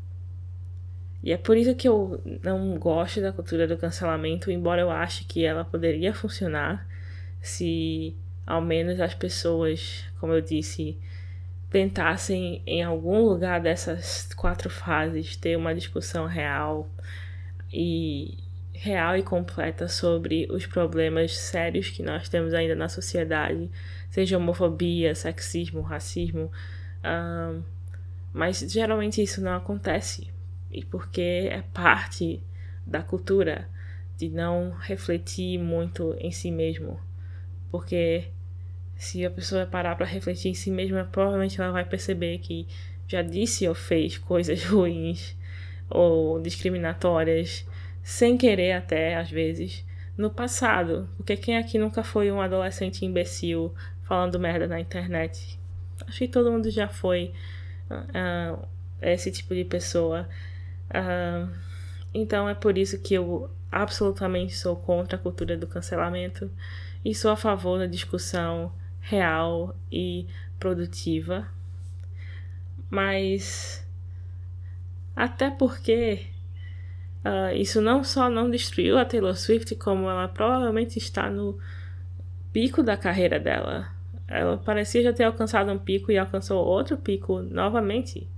e 1.22 1.32
é 1.32 1.36
por 1.36 1.56
isso 1.56 1.74
que 1.74 1.86
eu 1.86 2.20
não 2.42 2.76
gosto 2.78 3.20
da 3.20 3.32
cultura 3.32 3.66
do 3.66 3.76
cancelamento, 3.76 4.50
embora 4.50 4.80
eu 4.80 4.90
ache 4.90 5.24
que 5.24 5.44
ela 5.44 5.64
poderia 5.64 6.12
funcionar 6.12 6.86
se 7.40 8.16
ao 8.44 8.60
menos 8.60 9.00
as 9.00 9.14
pessoas, 9.14 10.04
como 10.18 10.32
eu 10.32 10.40
disse, 10.40 10.98
tentassem 11.70 12.60
em 12.66 12.82
algum 12.82 13.20
lugar 13.22 13.60
dessas 13.60 14.28
quatro 14.34 14.68
fases 14.68 15.36
ter 15.36 15.56
uma 15.56 15.74
discussão 15.74 16.26
real 16.26 16.90
e 17.72 18.38
real 18.72 19.16
e 19.16 19.22
completa 19.22 19.86
sobre 19.86 20.48
os 20.50 20.66
problemas 20.66 21.38
sérios 21.38 21.88
que 21.88 22.02
nós 22.02 22.28
temos 22.28 22.52
ainda 22.52 22.74
na 22.74 22.88
sociedade, 22.88 23.70
seja 24.10 24.36
homofobia, 24.36 25.14
sexismo, 25.14 25.82
racismo, 25.82 26.50
mas 28.32 28.58
geralmente 28.58 29.22
isso 29.22 29.40
não 29.40 29.54
acontece 29.54 30.31
e 30.72 30.84
porque 30.84 31.48
é 31.50 31.62
parte 31.72 32.42
da 32.86 33.02
cultura 33.02 33.68
de 34.16 34.28
não 34.28 34.70
refletir 34.70 35.58
muito 35.58 36.14
em 36.18 36.30
si 36.30 36.50
mesmo, 36.50 36.98
porque 37.70 38.28
se 38.96 39.26
a 39.26 39.30
pessoa 39.30 39.66
parar 39.66 39.96
para 39.96 40.06
refletir 40.06 40.48
em 40.48 40.54
si 40.54 40.70
mesma, 40.70 41.04
provavelmente 41.04 41.60
ela 41.60 41.72
vai 41.72 41.84
perceber 41.84 42.38
que 42.38 42.66
já 43.08 43.20
disse 43.20 43.66
ou 43.66 43.74
fez 43.74 44.16
coisas 44.16 44.64
ruins 44.66 45.36
ou 45.90 46.40
discriminatórias, 46.40 47.66
sem 48.02 48.38
querer 48.38 48.72
até, 48.72 49.16
às 49.16 49.30
vezes, 49.30 49.84
no 50.16 50.30
passado. 50.30 51.08
Porque 51.16 51.36
quem 51.36 51.56
aqui 51.56 51.78
nunca 51.78 52.02
foi 52.02 52.30
um 52.30 52.40
adolescente 52.40 53.04
imbecil 53.04 53.74
falando 54.04 54.38
merda 54.38 54.66
na 54.66 54.80
internet? 54.80 55.58
Acho 56.06 56.18
que 56.18 56.28
todo 56.28 56.50
mundo 56.50 56.70
já 56.70 56.88
foi 56.88 57.32
uh, 57.90 58.66
esse 59.00 59.30
tipo 59.30 59.54
de 59.54 59.64
pessoa. 59.64 60.28
Uh, 60.90 61.50
então 62.14 62.48
é 62.48 62.54
por 62.54 62.76
isso 62.76 62.98
que 63.00 63.14
eu 63.14 63.50
absolutamente 63.70 64.54
sou 64.54 64.76
contra 64.76 65.16
a 65.16 65.20
cultura 65.20 65.56
do 65.56 65.66
cancelamento 65.66 66.50
e 67.04 67.14
sou 67.14 67.30
a 67.30 67.36
favor 67.36 67.78
da 67.78 67.86
discussão 67.86 68.72
real 69.00 69.74
e 69.90 70.26
produtiva. 70.58 71.48
Mas 72.90 73.82
até 75.16 75.50
porque 75.50 76.26
uh, 77.24 77.54
isso 77.54 77.80
não 77.80 78.04
só 78.04 78.28
não 78.30 78.50
destruiu 78.50 78.98
a 78.98 79.04
Taylor 79.04 79.36
Swift, 79.36 79.74
como 79.76 80.08
ela 80.08 80.28
provavelmente 80.28 80.98
está 80.98 81.30
no 81.30 81.58
pico 82.52 82.82
da 82.82 82.96
carreira 82.96 83.40
dela. 83.40 83.90
Ela 84.28 84.56
parecia 84.56 85.02
já 85.02 85.12
ter 85.12 85.24
alcançado 85.24 85.70
um 85.70 85.78
pico 85.78 86.10
e 86.10 86.18
alcançou 86.18 86.64
outro 86.64 86.96
pico 86.96 87.42
novamente. 87.42 88.28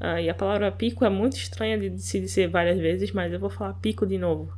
Uh, 0.00 0.18
e 0.18 0.28
a 0.28 0.34
palavra 0.34 0.72
pico 0.72 1.04
é 1.04 1.08
muito 1.08 1.36
estranha 1.36 1.78
de 1.78 1.98
se 2.00 2.20
dizer 2.20 2.48
várias 2.48 2.78
vezes, 2.78 3.12
mas 3.12 3.32
eu 3.32 3.38
vou 3.38 3.50
falar 3.50 3.74
pico 3.74 4.06
de 4.06 4.18
novo. 4.18 4.52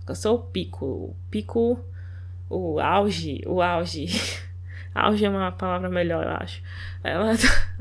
Alcançou 0.00 0.36
o 0.36 0.38
pico. 0.38 0.86
O 0.86 1.16
pico. 1.30 1.80
O 2.48 2.78
auge. 2.80 3.42
O 3.46 3.60
auge. 3.60 4.06
Auge 4.96 5.26
é 5.26 5.28
uma 5.28 5.52
palavra 5.52 5.90
melhor, 5.90 6.24
eu 6.24 6.30
acho. 6.30 6.62
Ela, 7.04 7.32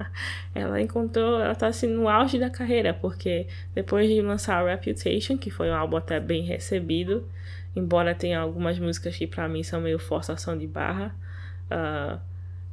ela 0.53 0.81
encontrou, 0.81 1.39
ela 1.39 1.55
tá 1.55 1.67
assim 1.67 1.87
no 1.87 2.09
auge 2.09 2.37
da 2.37 2.49
carreira, 2.49 2.93
porque 2.93 3.47
depois 3.73 4.09
de 4.09 4.21
lançar 4.21 4.65
Reputation, 4.65 5.37
que 5.37 5.49
foi 5.49 5.69
um 5.69 5.73
álbum 5.73 5.95
até 5.95 6.19
bem 6.19 6.43
recebido, 6.43 7.25
embora 7.73 8.13
tenha 8.13 8.39
algumas 8.39 8.77
músicas 8.79 9.15
que 9.15 9.25
para 9.25 9.47
mim 9.47 9.63
são 9.63 9.79
meio 9.79 9.97
forçação 9.97 10.57
de 10.57 10.67
barra, 10.67 11.15
uh, 11.71 12.19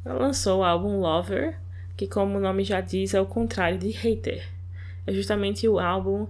ela 0.04 0.18
lançou 0.18 0.58
o 0.58 0.64
álbum 0.64 0.98
Lover, 0.98 1.56
que 1.96 2.06
como 2.06 2.38
o 2.38 2.40
nome 2.40 2.64
já 2.64 2.80
diz 2.80 3.14
é 3.14 3.20
o 3.20 3.26
contrário 3.26 3.78
de 3.78 3.90
Hater. 3.90 4.48
É 5.06 5.12
justamente 5.12 5.68
o 5.68 5.78
álbum 5.78 6.26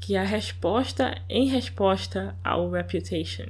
que 0.00 0.14
é 0.14 0.20
a 0.20 0.24
resposta 0.24 1.20
em 1.28 1.48
resposta 1.48 2.36
ao 2.44 2.70
Reputation 2.70 3.48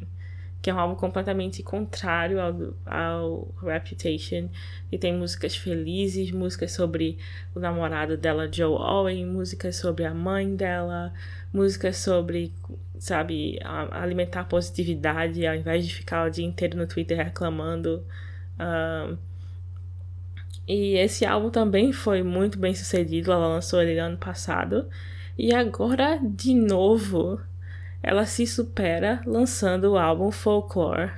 que 0.60 0.70
é 0.70 0.74
um 0.74 0.78
álbum 0.78 0.96
completamente 0.96 1.62
contrário 1.62 2.40
ao, 2.40 2.74
ao 2.84 3.54
Reputation. 3.62 4.48
E 4.90 4.98
tem 4.98 5.14
músicas 5.14 5.56
felizes, 5.56 6.32
músicas 6.32 6.72
sobre 6.72 7.18
o 7.54 7.60
namorado 7.60 8.16
dela, 8.16 8.50
Joe 8.52 8.72
Owen, 8.72 9.24
músicas 9.24 9.76
sobre 9.76 10.04
a 10.04 10.12
mãe 10.12 10.56
dela, 10.56 11.12
músicas 11.52 11.98
sobre, 11.98 12.52
sabe, 12.98 13.58
alimentar 13.92 14.44
positividade 14.44 15.46
ao 15.46 15.54
invés 15.54 15.86
de 15.86 15.94
ficar 15.94 16.26
o 16.26 16.30
dia 16.30 16.44
inteiro 16.44 16.76
no 16.76 16.86
Twitter 16.86 17.16
reclamando. 17.16 18.04
Um, 18.58 19.16
e 20.68 20.96
esse 20.96 21.24
álbum 21.24 21.50
também 21.50 21.92
foi 21.92 22.22
muito 22.22 22.58
bem 22.58 22.74
sucedido, 22.74 23.32
ela 23.32 23.48
lançou 23.48 23.80
ele 23.80 23.98
ano 23.98 24.18
passado. 24.18 24.88
E 25.36 25.54
agora, 25.54 26.20
de 26.22 26.54
novo, 26.54 27.40
ela 28.02 28.26
se 28.26 28.46
supera 28.46 29.22
lançando 29.24 29.92
o 29.92 29.98
álbum 29.98 30.30
Folklore 30.30 31.10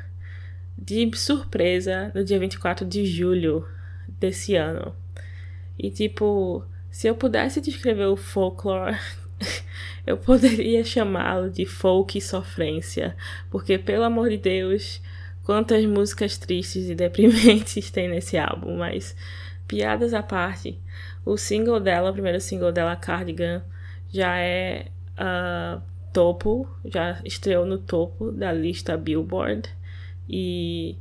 de 0.81 1.11
surpresa 1.15 2.11
no 2.15 2.25
dia 2.25 2.39
24 2.39 2.87
de 2.87 3.05
julho 3.05 3.67
desse 4.19 4.57
ano. 4.57 4.95
E 5.79 5.91
tipo, 5.91 6.65
se 6.91 7.07
eu 7.07 7.15
pudesse 7.15 7.61
descrever 7.61 8.07
o 8.07 8.17
folklore, 8.17 8.99
eu 10.07 10.17
poderia 10.17 10.83
chamá-lo 10.83 11.51
de 11.51 11.67
folk 11.67 12.19
sofrência, 12.21 13.17
porque 13.51 13.79
pelo 13.79 14.05
amor 14.05 14.31
de 14.31 14.39
Deus, 14.39 15.03
quantas 15.45 15.85
músicas 15.85 16.37
tristes 16.37 16.89
e 16.89 16.95
deprimentes 16.95 17.91
tem 17.93 18.09
nesse 18.09 18.39
álbum, 18.39 18.77
mas 18.77 19.17
piadas 19.67 20.15
à 20.15 20.23
parte, 20.23 20.79
o 21.25 21.37
single 21.37 21.79
dela, 21.79 22.11
o 22.11 22.13
primeiro 22.13 22.41
single 22.41 22.73
dela, 22.73 22.97
Cardigan, 22.97 23.63
já 24.13 24.37
é 24.39 24.87
uh, 25.19 25.81
topo, 26.13 26.69
já 26.85 27.21
estreou 27.25 27.65
no 27.65 27.79
topo 27.79 28.33
da 28.33 28.53
lista 28.53 28.97
Billboard 28.97 29.69
e 30.29 30.97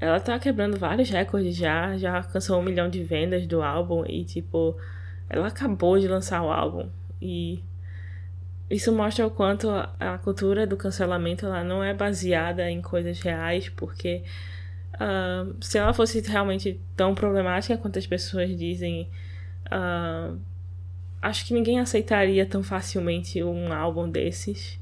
ela 0.00 0.20
tá 0.20 0.38
quebrando 0.38 0.78
vários 0.78 1.10
recordes 1.10 1.56
já, 1.56 1.96
já 1.96 2.18
alcançou 2.18 2.58
um 2.58 2.62
milhão 2.62 2.88
de 2.88 3.02
vendas 3.02 3.46
do 3.46 3.62
álbum 3.62 4.04
e 4.06 4.24
tipo, 4.24 4.76
ela 5.28 5.48
acabou 5.48 5.98
de 5.98 6.08
lançar 6.08 6.42
o 6.42 6.50
álbum 6.50 6.88
e 7.20 7.62
isso 8.70 8.92
mostra 8.92 9.26
o 9.26 9.30
quanto 9.30 9.68
a 9.68 10.16
cultura 10.18 10.64
do 10.64 10.76
cancelamento 10.76 11.44
ela 11.44 11.64
não 11.64 11.82
é 11.82 11.92
baseada 11.92 12.70
em 12.70 12.80
coisas 12.80 13.20
reais, 13.20 13.68
porque 13.68 14.22
uh, 14.94 15.56
se 15.60 15.76
ela 15.76 15.92
fosse 15.92 16.20
realmente 16.20 16.80
tão 16.96 17.12
problemática 17.12 17.76
quanto 17.76 17.98
as 17.98 18.06
pessoas 18.06 18.56
dizem, 18.56 19.10
uh, 19.66 20.38
acho 21.20 21.44
que 21.44 21.52
ninguém 21.52 21.80
aceitaria 21.80 22.46
tão 22.46 22.62
facilmente 22.62 23.42
um 23.42 23.72
álbum 23.72 24.08
desses. 24.08 24.78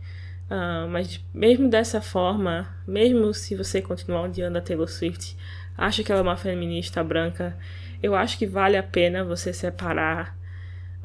Uh, 0.50 0.88
mas 0.90 1.24
mesmo 1.32 1.70
dessa 1.70 2.00
forma, 2.02 2.68
mesmo 2.86 3.32
se 3.32 3.56
você 3.56 3.80
continuar 3.80 4.22
odiando 4.24 4.58
a 4.58 4.60
Taylor 4.60 4.88
Swift, 4.88 5.34
acha 5.76 6.02
que 6.02 6.12
ela 6.12 6.20
é 6.20 6.22
uma 6.22 6.36
feminista 6.36 7.02
branca, 7.02 7.56
eu 8.02 8.14
acho 8.14 8.36
que 8.36 8.46
vale 8.46 8.76
a 8.76 8.82
pena 8.82 9.24
você 9.24 9.50
separar 9.50 10.36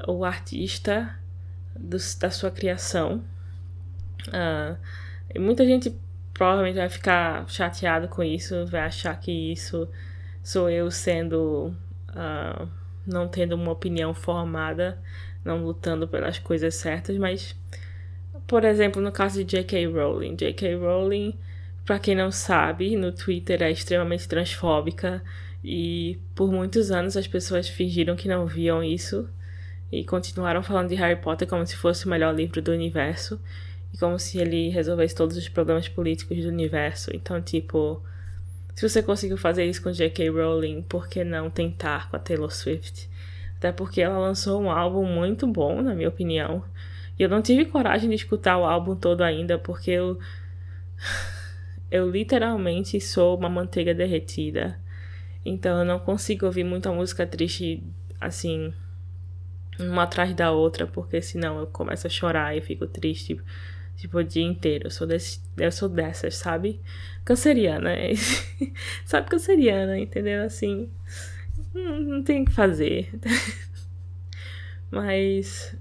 o 0.06 0.26
artista 0.26 1.18
do, 1.78 1.98
da 2.20 2.30
sua 2.30 2.52
criação. 2.52 3.24
Uh, 4.28 4.78
e 5.34 5.40
muita 5.40 5.66
gente 5.66 5.96
provavelmente 6.34 6.76
vai 6.76 6.90
ficar 6.90 7.48
chateado 7.50 8.08
com 8.08 8.24
isso, 8.24 8.66
vai 8.66 8.82
achar 8.82 9.20
que 9.20 9.32
isso 9.52 9.88
sou 10.44 10.70
eu 10.70 10.90
sendo. 10.92 11.76
Uh, 12.10 12.68
não 13.06 13.28
tendo 13.28 13.54
uma 13.54 13.72
opinião 13.72 14.14
formada, 14.14 14.98
não 15.44 15.64
lutando 15.64 16.08
pelas 16.08 16.40
coisas 16.40 16.76
certas, 16.76 17.18
mas 17.18 17.54
por 18.48 18.64
exemplo, 18.66 19.02
no 19.02 19.12
caso 19.12 19.44
de 19.44 19.58
J.K. 19.58 19.88
Rowling, 19.88 20.36
J.K. 20.36 20.76
Rowling, 20.76 21.34
para 21.86 22.00
quem 22.00 22.16
não 22.16 22.32
sabe, 22.32 22.96
no 22.96 23.12
Twitter 23.12 23.62
é 23.62 23.72
extremamente 23.72 24.28
transfóbica 24.28 25.24
e 25.64 26.20
por 26.36 26.52
muitos 26.52 26.92
anos 26.92 27.16
as 27.16 27.28
pessoas 27.28 27.68
fingiram 27.68 28.16
que 28.16 28.28
não 28.28 28.46
viam 28.46 28.84
isso 28.84 29.30
e 29.94 30.04
continuaram 30.04 30.64
falando 30.64 30.90
de 30.90 30.96
Harry 30.96 31.22
Potter 31.22 31.48
como 31.48 31.66
se 31.68 31.76
fosse 31.76 32.08
o 32.08 32.10
melhor 32.10 32.34
livro 32.34 32.60
do 32.64 32.72
universo 32.72 33.40
e 33.94 33.98
como 33.98 34.18
se 34.18 34.40
ele 34.40 34.70
resolvesse 34.70 35.14
todos 35.14 35.38
os 35.38 35.48
problemas 35.48 35.88
políticos 35.88 36.36
do 36.42 36.48
universo. 36.48 37.12
Então, 37.14 37.40
tipo, 37.40 38.02
se 38.74 38.90
você 38.90 39.04
conseguiu 39.04 39.38
fazer 39.38 39.66
isso 39.66 39.84
com 39.84 39.92
J.K. 39.92 40.30
Rowling, 40.30 40.82
por 40.82 41.08
que 41.08 41.24
não 41.24 41.48
tentar 41.48 42.10
com 42.10 42.16
a 42.16 42.20
Taylor 42.20 42.52
Swift? 42.52 43.08
Até 43.58 43.72
porque 43.72 44.02
ela 44.02 44.18
lançou 44.18 44.60
um 44.60 44.72
álbum 44.72 45.06
muito 45.06 45.46
bom, 45.46 45.84
na 45.84 45.94
minha 45.94 46.10
opinião. 46.10 46.64
E 47.20 47.22
eu 47.22 47.30
não 47.30 47.44
tive 47.44 47.66
coragem 47.66 48.10
de 48.10 48.16
escutar 48.16 48.58
o 48.58 48.66
álbum 48.66 48.96
todo 48.96 49.22
ainda, 49.22 49.60
porque 49.60 49.92
eu. 49.92 50.20
Eu 51.92 52.10
literalmente 52.10 53.00
sou 53.00 53.38
uma 53.38 53.48
manteiga 53.48 53.94
derretida. 53.94 54.80
Então 55.46 55.78
eu 55.78 55.86
não 55.86 56.00
consigo 56.00 56.48
ouvir 56.48 56.64
muita 56.64 56.92
música 56.92 57.24
triste 57.28 57.84
assim, 58.20 58.74
uma 59.80 60.04
atrás 60.04 60.34
da 60.36 60.52
outra, 60.52 60.86
porque 60.88 61.22
senão 61.22 61.60
eu 61.60 61.68
começo 61.68 62.08
a 62.08 62.10
chorar 62.10 62.56
e 62.56 62.62
fico 62.62 62.88
triste, 62.88 63.40
tipo, 63.96 64.18
o 64.18 64.24
dia 64.24 64.44
inteiro. 64.44 64.88
Eu 64.88 64.92
sou, 64.92 65.08
desse, 65.08 65.42
eu 65.58 65.72
sou 65.72 65.90
dessas, 65.90 66.36
sabe? 66.36 66.80
Canceriana. 67.26 67.92
sabe, 69.06 69.30
canceriana, 69.30 69.98
entendeu? 69.98 70.44
Assim, 70.44 70.90
não, 71.74 72.00
não 72.00 72.24
tem 72.24 72.44
o 72.44 72.46
que 72.46 72.52
fazer. 72.52 73.10
Mas. 74.92 75.76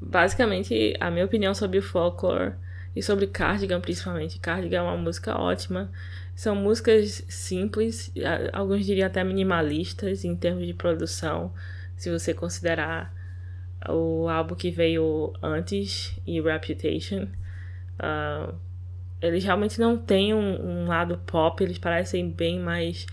Basicamente, 0.00 0.94
a 1.00 1.10
minha 1.10 1.24
opinião 1.24 1.52
sobre 1.54 1.78
o 1.78 1.82
folklore 1.82 2.54
e 2.94 3.02
sobre 3.02 3.26
Cardigan, 3.26 3.80
principalmente. 3.80 4.38
Cardigan 4.38 4.78
é 4.78 4.82
uma 4.82 4.96
música 4.96 5.36
ótima. 5.38 5.90
São 6.34 6.54
músicas 6.54 7.24
simples, 7.28 8.12
alguns 8.52 8.86
diriam 8.86 9.08
até 9.08 9.24
minimalistas 9.24 10.24
em 10.24 10.36
termos 10.36 10.64
de 10.64 10.72
produção, 10.72 11.52
se 11.98 12.10
você 12.10 12.32
considerar 12.32 13.12
o 13.86 14.28
álbum 14.28 14.54
que 14.54 14.70
veio 14.70 15.32
antes 15.42 16.18
e 16.26 16.40
Reputation. 16.40 17.28
Uh, 17.98 18.54
eles 19.20 19.44
realmente 19.44 19.80
não 19.80 19.98
têm 19.98 20.32
um, 20.32 20.84
um, 20.84 20.86
lado 20.86 21.18
pop, 21.26 21.62
eles 21.62 21.78
parecem 21.78 22.30
bem 22.30 22.58
mais 22.58 23.04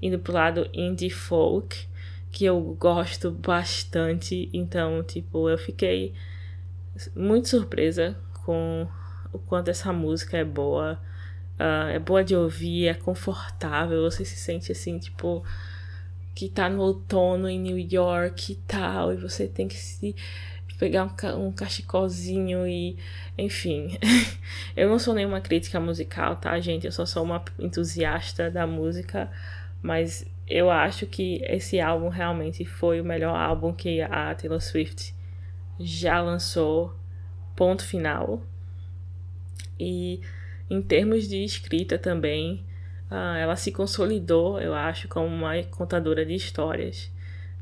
indo 0.00 0.18
pro 0.18 0.32
lado 0.32 0.68
indie 0.72 1.10
folk, 1.10 1.86
que 2.32 2.44
eu 2.44 2.60
gosto 2.78 3.30
bastante. 3.30 4.48
Então, 4.52 5.02
tipo, 5.02 5.48
eu 5.48 5.58
fiquei 5.58 6.14
muito 7.14 7.48
surpresa 7.48 8.16
com 8.44 8.88
o 9.32 9.38
quanto 9.38 9.68
essa 9.68 9.92
música 9.92 10.38
é 10.38 10.44
boa. 10.44 11.00
Uh, 11.58 11.90
é 11.90 11.98
boa 11.98 12.24
de 12.24 12.34
ouvir, 12.34 12.86
é 12.86 12.94
confortável, 12.94 14.02
você 14.10 14.24
se 14.24 14.36
sente 14.36 14.72
assim, 14.72 14.98
tipo, 14.98 15.44
que 16.34 16.48
tá 16.48 16.68
no 16.68 16.82
outono 16.82 17.48
em 17.48 17.58
New 17.58 17.78
York 17.78 18.52
e 18.52 18.56
tal, 18.56 19.12
e 19.12 19.16
você 19.16 19.46
tem 19.46 19.68
que 19.68 19.76
se 19.76 20.14
pegar 20.80 21.04
um, 21.04 21.48
um 21.48 21.52
cachecolzinho 21.52 22.66
e. 22.66 22.96
Enfim. 23.36 23.98
eu 24.74 24.88
não 24.88 24.98
sou 24.98 25.14
nenhuma 25.14 25.40
crítica 25.40 25.78
musical, 25.78 26.36
tá, 26.36 26.58
gente? 26.58 26.86
Eu 26.86 26.92
só 26.92 27.04
sou 27.04 27.22
uma 27.22 27.44
entusiasta 27.58 28.50
da 28.50 28.66
música, 28.66 29.30
mas 29.82 30.26
eu 30.48 30.70
acho 30.70 31.06
que 31.06 31.42
esse 31.44 31.78
álbum 31.78 32.08
realmente 32.08 32.64
foi 32.64 33.00
o 33.00 33.04
melhor 33.04 33.36
álbum 33.36 33.72
que 33.72 34.00
a 34.00 34.34
Taylor 34.34 34.60
Swift 34.60 35.14
já 35.78 36.20
lançou. 36.20 36.94
Ponto 37.54 37.84
final. 37.84 38.42
E 39.78 40.20
em 40.68 40.80
termos 40.80 41.28
de 41.28 41.44
escrita 41.44 41.98
também, 41.98 42.64
uh, 43.10 43.36
ela 43.36 43.56
se 43.56 43.72
consolidou, 43.72 44.60
eu 44.60 44.74
acho, 44.74 45.08
como 45.08 45.26
uma 45.26 45.62
contadora 45.64 46.24
de 46.24 46.34
histórias. 46.34 47.10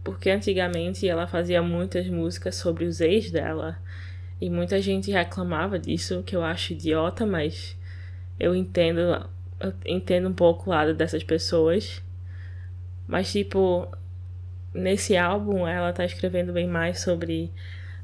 Porque 0.04 0.30
antigamente 0.30 1.08
ela 1.08 1.26
fazia 1.26 1.62
muitas 1.62 2.06
músicas 2.08 2.56
sobre 2.56 2.84
os 2.84 3.00
ex 3.00 3.30
dela. 3.30 3.78
E 4.40 4.48
muita 4.48 4.80
gente 4.80 5.10
reclamava 5.10 5.78
disso, 5.78 6.22
que 6.24 6.36
eu 6.36 6.42
acho 6.44 6.72
idiota, 6.72 7.26
mas 7.26 7.76
eu 8.38 8.54
entendo, 8.54 9.28
eu 9.60 9.72
entendo 9.84 10.28
um 10.28 10.32
pouco 10.32 10.70
o 10.70 10.72
lado 10.72 10.94
dessas 10.94 11.24
pessoas. 11.24 12.02
Mas, 13.06 13.32
tipo, 13.32 13.88
nesse 14.72 15.16
álbum 15.16 15.66
ela 15.66 15.92
tá 15.92 16.04
escrevendo 16.04 16.52
bem 16.52 16.68
mais 16.68 17.00
sobre 17.00 17.50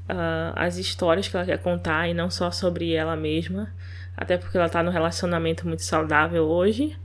uh, 0.09 0.51
as 0.55 0.77
histórias 0.77 1.27
que 1.27 1.35
ela 1.37 1.45
quer 1.45 1.59
contar 1.59 2.09
e 2.09 2.13
não 2.13 2.29
só 2.29 2.51
sobre 2.51 2.93
ela 2.93 3.15
mesma 3.15 3.71
até 4.17 4.37
porque 4.37 4.57
ela 4.57 4.69
tá 4.69 4.81
num 4.81 4.91
relacionamento 4.91 5.67
muito 5.67 5.83
saudável 5.83 6.45
hoje. 6.45 6.95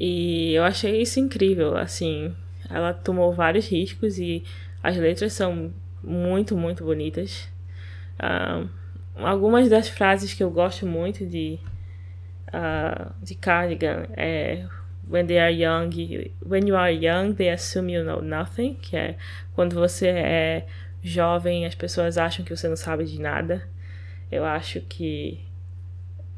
E 0.00 0.54
eu 0.54 0.64
achei 0.64 1.02
isso 1.02 1.20
incrível, 1.20 1.76
assim. 1.76 2.34
Ela 2.70 2.94
tomou 2.94 3.34
vários 3.34 3.68
riscos 3.68 4.18
e 4.18 4.42
as 4.82 4.96
letras 4.96 5.34
são 5.34 5.74
muito, 6.02 6.56
muito 6.56 6.82
bonitas. 6.82 7.46
Uh, 8.18 8.66
algumas 9.16 9.68
das 9.68 9.90
frases 9.90 10.32
que 10.32 10.42
eu 10.42 10.50
gosto 10.50 10.86
muito 10.86 11.26
de, 11.26 11.58
uh, 12.48 13.12
de 13.22 13.34
Cardigan 13.34 14.06
é 14.16 14.66
When 15.06 15.26
they 15.26 15.38
are 15.40 15.52
young, 15.52 15.90
when 16.46 16.68
you 16.68 16.76
are 16.76 16.92
young, 16.92 17.34
they 17.34 17.50
assume 17.50 17.92
you 17.92 18.04
know 18.04 18.22
nothing, 18.22 18.74
que 18.74 18.96
é 18.96 19.16
quando 19.54 19.74
você 19.74 20.06
é 20.06 20.66
jovem, 21.02 21.66
as 21.66 21.74
pessoas 21.74 22.16
acham 22.16 22.44
que 22.44 22.56
você 22.56 22.68
não 22.68 22.76
sabe 22.76 23.04
de 23.04 23.20
nada. 23.20 23.68
Eu 24.30 24.44
acho 24.44 24.80
que 24.82 25.44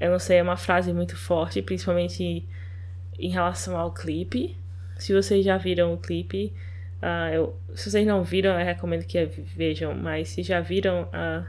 eu 0.00 0.10
não 0.10 0.18
sei, 0.18 0.38
é 0.38 0.42
uma 0.42 0.56
frase 0.56 0.92
muito 0.92 1.16
forte, 1.16 1.60
principalmente 1.60 2.48
em 3.18 3.30
relação 3.30 3.76
ao 3.76 3.92
clipe. 3.92 4.56
Se 4.96 5.12
vocês 5.12 5.44
já 5.44 5.56
viram 5.56 5.92
o 5.94 5.98
clipe, 5.98 6.52
uh, 7.02 7.32
eu, 7.32 7.60
se 7.74 7.90
vocês 7.90 8.06
não 8.06 8.22
viram, 8.22 8.58
eu 8.58 8.64
recomendo 8.64 9.04
que 9.04 9.24
vejam, 9.24 9.94
mas 9.94 10.28
se 10.28 10.42
já 10.42 10.60
viram, 10.60 11.04
uh, 11.04 11.46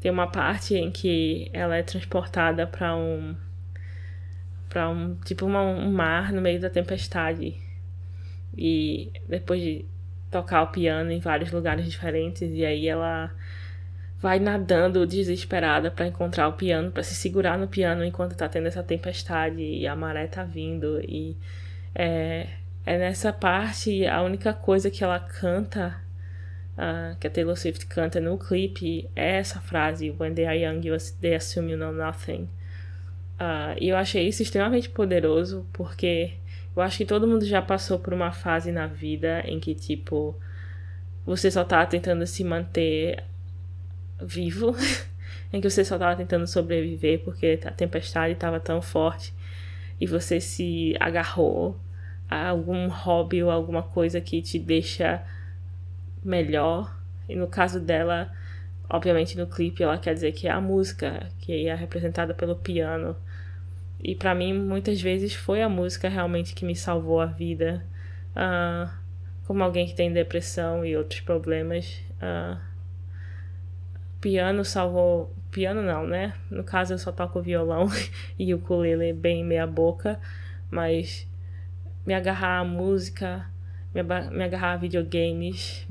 tem 0.00 0.10
uma 0.10 0.26
parte 0.26 0.74
em 0.74 0.90
que 0.90 1.48
ela 1.52 1.76
é 1.76 1.82
transportada 1.82 2.66
para 2.66 2.94
um 2.96 3.34
para 4.68 4.90
um 4.90 5.14
tipo 5.24 5.46
uma, 5.46 5.62
um 5.62 5.92
mar 5.92 6.32
no 6.32 6.40
meio 6.42 6.60
da 6.60 6.68
tempestade 6.68 7.56
e 8.58 9.10
depois 9.28 9.62
de 9.62 9.84
tocar 10.30 10.62
o 10.62 10.66
piano 10.66 11.12
em 11.12 11.20
vários 11.20 11.52
lugares 11.52 11.88
diferentes 11.88 12.50
e 12.52 12.64
aí 12.64 12.88
ela 12.88 13.32
vai 14.24 14.38
nadando 14.38 15.06
desesperada 15.06 15.90
para 15.90 16.06
encontrar 16.06 16.48
o 16.48 16.54
piano, 16.54 16.90
para 16.90 17.02
se 17.02 17.14
segurar 17.14 17.58
no 17.58 17.68
piano 17.68 18.02
enquanto 18.02 18.34
tá 18.34 18.48
tendo 18.48 18.66
essa 18.66 18.82
tempestade 18.82 19.60
e 19.60 19.86
a 19.86 19.94
maré 19.94 20.26
tá 20.26 20.42
vindo. 20.42 20.98
E 21.06 21.36
é, 21.94 22.46
é 22.86 22.96
nessa 22.96 23.34
parte 23.34 24.06
a 24.06 24.22
única 24.22 24.54
coisa 24.54 24.90
que 24.90 25.04
ela 25.04 25.20
canta, 25.20 26.00
uh, 26.72 27.14
que 27.20 27.26
a 27.26 27.30
Taylor 27.30 27.54
Swift 27.54 27.84
canta 27.84 28.18
no 28.18 28.38
clipe, 28.38 29.10
é 29.14 29.36
essa 29.36 29.60
frase: 29.60 30.16
When 30.18 30.32
they 30.32 30.46
are 30.46 30.58
young, 30.58 30.80
they 31.20 31.34
assume 31.34 31.72
you 31.72 31.76
know 31.76 31.92
nothing. 31.92 32.48
Uh, 33.38 33.76
e 33.78 33.90
eu 33.90 33.96
achei 33.98 34.26
isso 34.26 34.42
extremamente 34.42 34.88
poderoso 34.88 35.66
porque 35.70 36.32
eu 36.74 36.82
acho 36.82 36.96
que 36.96 37.04
todo 37.04 37.28
mundo 37.28 37.44
já 37.44 37.60
passou 37.60 37.98
por 37.98 38.14
uma 38.14 38.32
fase 38.32 38.72
na 38.72 38.86
vida 38.86 39.42
em 39.44 39.60
que, 39.60 39.74
tipo, 39.74 40.34
você 41.26 41.50
só 41.50 41.62
tá 41.62 41.84
tentando 41.84 42.26
se 42.26 42.42
manter 42.42 43.22
vivo, 44.24 44.74
em 45.52 45.60
que 45.60 45.68
você 45.68 45.84
só 45.84 45.94
estava 45.96 46.16
tentando 46.16 46.46
sobreviver 46.46 47.22
porque 47.24 47.60
a 47.64 47.70
tempestade 47.70 48.32
estava 48.34 48.58
tão 48.58 48.80
forte 48.80 49.32
e 50.00 50.06
você 50.06 50.40
se 50.40 50.96
agarrou 50.98 51.78
a 52.28 52.48
algum 52.48 52.88
hobby 52.88 53.42
ou 53.42 53.50
alguma 53.50 53.82
coisa 53.82 54.20
que 54.20 54.42
te 54.42 54.58
deixa 54.58 55.22
melhor. 56.24 56.98
E 57.28 57.36
no 57.36 57.46
caso 57.46 57.80
dela, 57.80 58.32
obviamente 58.88 59.36
no 59.36 59.46
clipe 59.46 59.82
ela 59.82 59.98
quer 59.98 60.14
dizer 60.14 60.32
que 60.32 60.48
é 60.48 60.50
a 60.50 60.60
música, 60.60 61.28
que 61.38 61.68
é 61.68 61.74
representada 61.74 62.34
pelo 62.34 62.56
piano. 62.56 63.16
E 64.02 64.14
para 64.14 64.34
mim, 64.34 64.52
muitas 64.52 65.00
vezes 65.00 65.34
foi 65.34 65.62
a 65.62 65.68
música 65.68 66.08
realmente 66.08 66.54
que 66.54 66.64
me 66.64 66.76
salvou 66.76 67.20
a 67.20 67.26
vida. 67.26 67.84
Uh, 68.36 68.90
como 69.46 69.62
alguém 69.62 69.86
que 69.86 69.94
tem 69.94 70.12
depressão 70.12 70.84
e 70.84 70.96
outros 70.96 71.20
problemas. 71.20 72.00
Uh, 72.16 72.73
piano 74.24 74.64
salvou. 74.64 75.36
Piano 75.50 75.82
não, 75.82 76.06
né? 76.06 76.32
No 76.50 76.64
caso 76.64 76.94
eu 76.94 76.98
só 76.98 77.12
toco 77.12 77.42
violão 77.42 77.88
e 78.38 78.54
o 78.54 78.56
ukulele 78.56 79.12
bem 79.12 79.44
meia 79.44 79.66
boca, 79.66 80.18
mas 80.70 81.28
me 82.06 82.14
agarrar 82.14 82.60
à 82.60 82.64
música, 82.64 83.44
me, 83.94 84.02
me 84.02 84.42
agarrar 84.42 84.72
a 84.72 84.76
videogames 84.78 85.86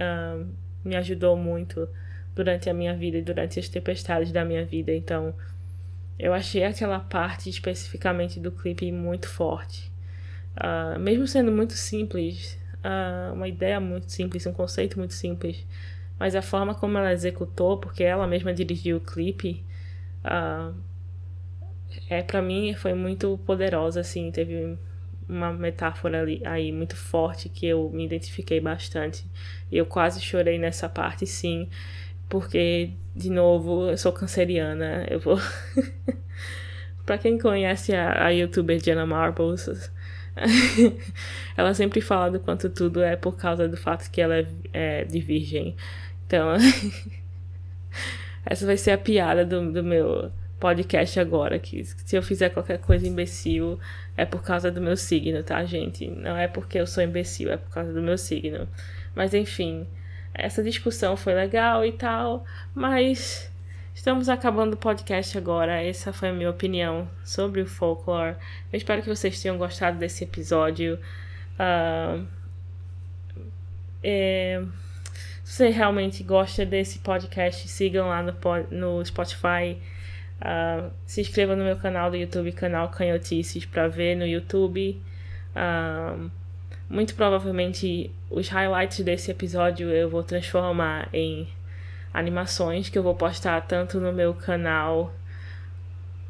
um, 0.00 0.52
me 0.84 0.94
ajudou 0.94 1.36
muito 1.36 1.88
durante 2.32 2.70
a 2.70 2.74
minha 2.74 2.94
vida 2.94 3.18
e 3.18 3.22
durante 3.22 3.58
as 3.58 3.68
tempestades 3.68 4.30
da 4.30 4.44
minha 4.44 4.64
vida. 4.64 4.92
Então 4.94 5.34
eu 6.16 6.32
achei 6.32 6.62
aquela 6.62 7.00
parte 7.00 7.50
especificamente 7.50 8.38
do 8.38 8.52
clipe 8.52 8.92
muito 8.92 9.28
forte. 9.28 9.90
Uh, 10.56 10.96
mesmo 11.00 11.26
sendo 11.26 11.50
muito 11.50 11.72
simples, 11.72 12.56
uh, 12.84 13.34
uma 13.34 13.48
ideia 13.48 13.80
muito 13.80 14.12
simples, 14.12 14.46
um 14.46 14.52
conceito 14.52 14.96
muito 14.96 15.14
simples, 15.14 15.66
mas 16.22 16.36
a 16.36 16.40
forma 16.40 16.72
como 16.72 16.96
ela 16.96 17.12
executou, 17.12 17.78
porque 17.78 18.04
ela 18.04 18.28
mesma 18.28 18.54
dirigiu 18.54 18.98
o 18.98 19.00
clipe, 19.00 19.64
uh, 20.24 20.72
é 22.08 22.22
para 22.22 22.40
mim 22.40 22.72
foi 22.74 22.94
muito 22.94 23.40
poderosa, 23.44 23.98
assim, 23.98 24.30
teve 24.30 24.78
uma 25.28 25.52
metáfora 25.52 26.22
ali, 26.22 26.40
aí 26.44 26.70
muito 26.70 26.94
forte 26.94 27.48
que 27.48 27.66
eu 27.66 27.90
me 27.90 28.04
identifiquei 28.06 28.60
bastante. 28.60 29.26
E 29.68 29.76
eu 29.76 29.84
quase 29.84 30.20
chorei 30.20 30.60
nessa 30.60 30.88
parte, 30.88 31.26
sim, 31.26 31.68
porque, 32.28 32.92
de 33.16 33.28
novo, 33.28 33.90
eu 33.90 33.98
sou 33.98 34.12
canceriana, 34.12 35.04
eu 35.10 35.18
vou... 35.18 35.40
pra 37.04 37.18
quem 37.18 37.36
conhece 37.36 37.96
a, 37.96 38.26
a 38.26 38.28
youtuber 38.28 38.80
Jenna 38.80 39.04
Marbles, 39.04 39.90
ela 41.56 41.74
sempre 41.74 42.00
fala 42.00 42.30
do 42.30 42.38
quanto 42.38 42.70
tudo 42.70 43.02
é 43.02 43.16
por 43.16 43.36
causa 43.36 43.68
do 43.68 43.76
fato 43.76 44.08
que 44.08 44.20
ela 44.20 44.36
é, 44.36 44.46
é 44.72 45.04
de 45.04 45.18
virgem. 45.18 45.76
Então, 46.32 46.56
essa 48.46 48.64
vai 48.64 48.78
ser 48.78 48.92
a 48.92 48.98
piada 48.98 49.44
do, 49.44 49.70
do 49.70 49.84
meu 49.84 50.32
podcast 50.58 51.20
agora, 51.20 51.58
que 51.58 51.84
se 51.84 52.16
eu 52.16 52.22
fizer 52.22 52.48
qualquer 52.48 52.78
coisa 52.78 53.06
imbecil 53.06 53.78
é 54.16 54.24
por 54.24 54.42
causa 54.42 54.70
do 54.70 54.80
meu 54.80 54.96
signo, 54.96 55.42
tá, 55.42 55.62
gente? 55.66 56.08
Não 56.08 56.34
é 56.34 56.48
porque 56.48 56.78
eu 56.80 56.86
sou 56.86 57.04
imbecil, 57.04 57.52
é 57.52 57.58
por 57.58 57.68
causa 57.68 57.92
do 57.92 58.00
meu 58.00 58.16
signo. 58.16 58.66
Mas 59.14 59.34
enfim, 59.34 59.86
essa 60.32 60.62
discussão 60.62 61.18
foi 61.18 61.34
legal 61.34 61.84
e 61.84 61.92
tal, 61.92 62.46
mas 62.74 63.52
estamos 63.94 64.30
acabando 64.30 64.72
o 64.72 64.78
podcast 64.78 65.36
agora. 65.36 65.82
Essa 65.82 66.14
foi 66.14 66.30
a 66.30 66.32
minha 66.32 66.48
opinião 66.48 67.10
sobre 67.22 67.60
o 67.60 67.66
folklore. 67.66 68.36
Eu 68.72 68.78
espero 68.78 69.02
que 69.02 69.08
vocês 69.08 69.38
tenham 69.42 69.58
gostado 69.58 69.98
desse 69.98 70.24
episódio. 70.24 70.98
Uh, 71.60 72.26
é, 74.02 74.64
você 75.52 75.68
realmente 75.68 76.22
gosta 76.22 76.64
desse 76.64 77.00
podcast, 77.00 77.68
sigam 77.68 78.08
lá 78.08 78.22
no, 78.22 78.34
no 78.70 79.04
Spotify 79.04 79.78
Uh, 80.42 80.90
se 81.06 81.20
inscreva 81.20 81.54
no 81.54 81.62
meu 81.62 81.76
canal 81.76 82.10
do 82.10 82.16
YouTube, 82.16 82.50
canal 82.50 82.88
Canhotices, 82.88 83.64
para 83.64 83.86
ver 83.86 84.16
no 84.16 84.26
YouTube. 84.26 85.00
Uh, 85.54 86.28
muito 86.90 87.14
provavelmente 87.14 88.10
os 88.28 88.48
highlights 88.48 89.04
desse 89.04 89.30
episódio 89.30 89.88
eu 89.88 90.10
vou 90.10 90.24
transformar 90.24 91.08
em 91.12 91.48
animações 92.12 92.88
que 92.88 92.98
eu 92.98 93.04
vou 93.04 93.14
postar 93.14 93.60
tanto 93.62 94.00
no 94.00 94.12
meu 94.12 94.34
canal 94.34 95.14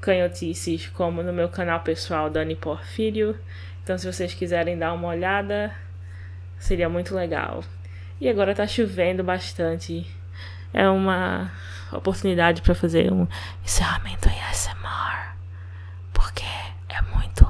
Canhotices 0.02 0.88
como 0.88 1.22
no 1.22 1.32
meu 1.32 1.48
canal 1.48 1.80
pessoal 1.80 2.28
Dani 2.28 2.54
Porfírio. 2.54 3.38
Então, 3.82 3.96
se 3.96 4.06
vocês 4.06 4.34
quiserem 4.34 4.76
dar 4.76 4.92
uma 4.92 5.08
olhada, 5.08 5.74
seria 6.58 6.88
muito 6.88 7.14
legal. 7.14 7.64
E 8.22 8.28
agora 8.28 8.54
tá 8.54 8.64
chovendo 8.68 9.24
bastante. 9.24 10.06
É 10.72 10.88
uma 10.88 11.50
oportunidade 11.90 12.62
para 12.62 12.72
fazer 12.72 13.12
um 13.12 13.26
encerramento 13.64 14.28
ASMR. 14.28 15.34
Porque 16.12 16.44
é 16.88 17.02
muito. 17.12 17.44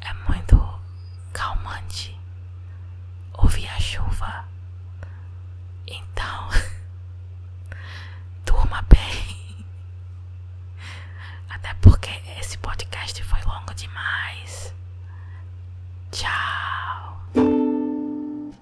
É 0.00 0.14
muito 0.30 0.80
calmante 1.32 2.16
ouvir 3.32 3.66
a 3.66 3.80
chuva. 3.80 4.44
Então. 5.88 6.48
durma 8.46 8.80
bem. 8.88 9.66
Até 11.50 11.74
porque 11.80 12.10
esse 12.38 12.56
podcast 12.58 13.20
foi 13.24 13.40
longo 13.42 13.74
demais. 13.74 14.72
Tchau. 16.12 16.61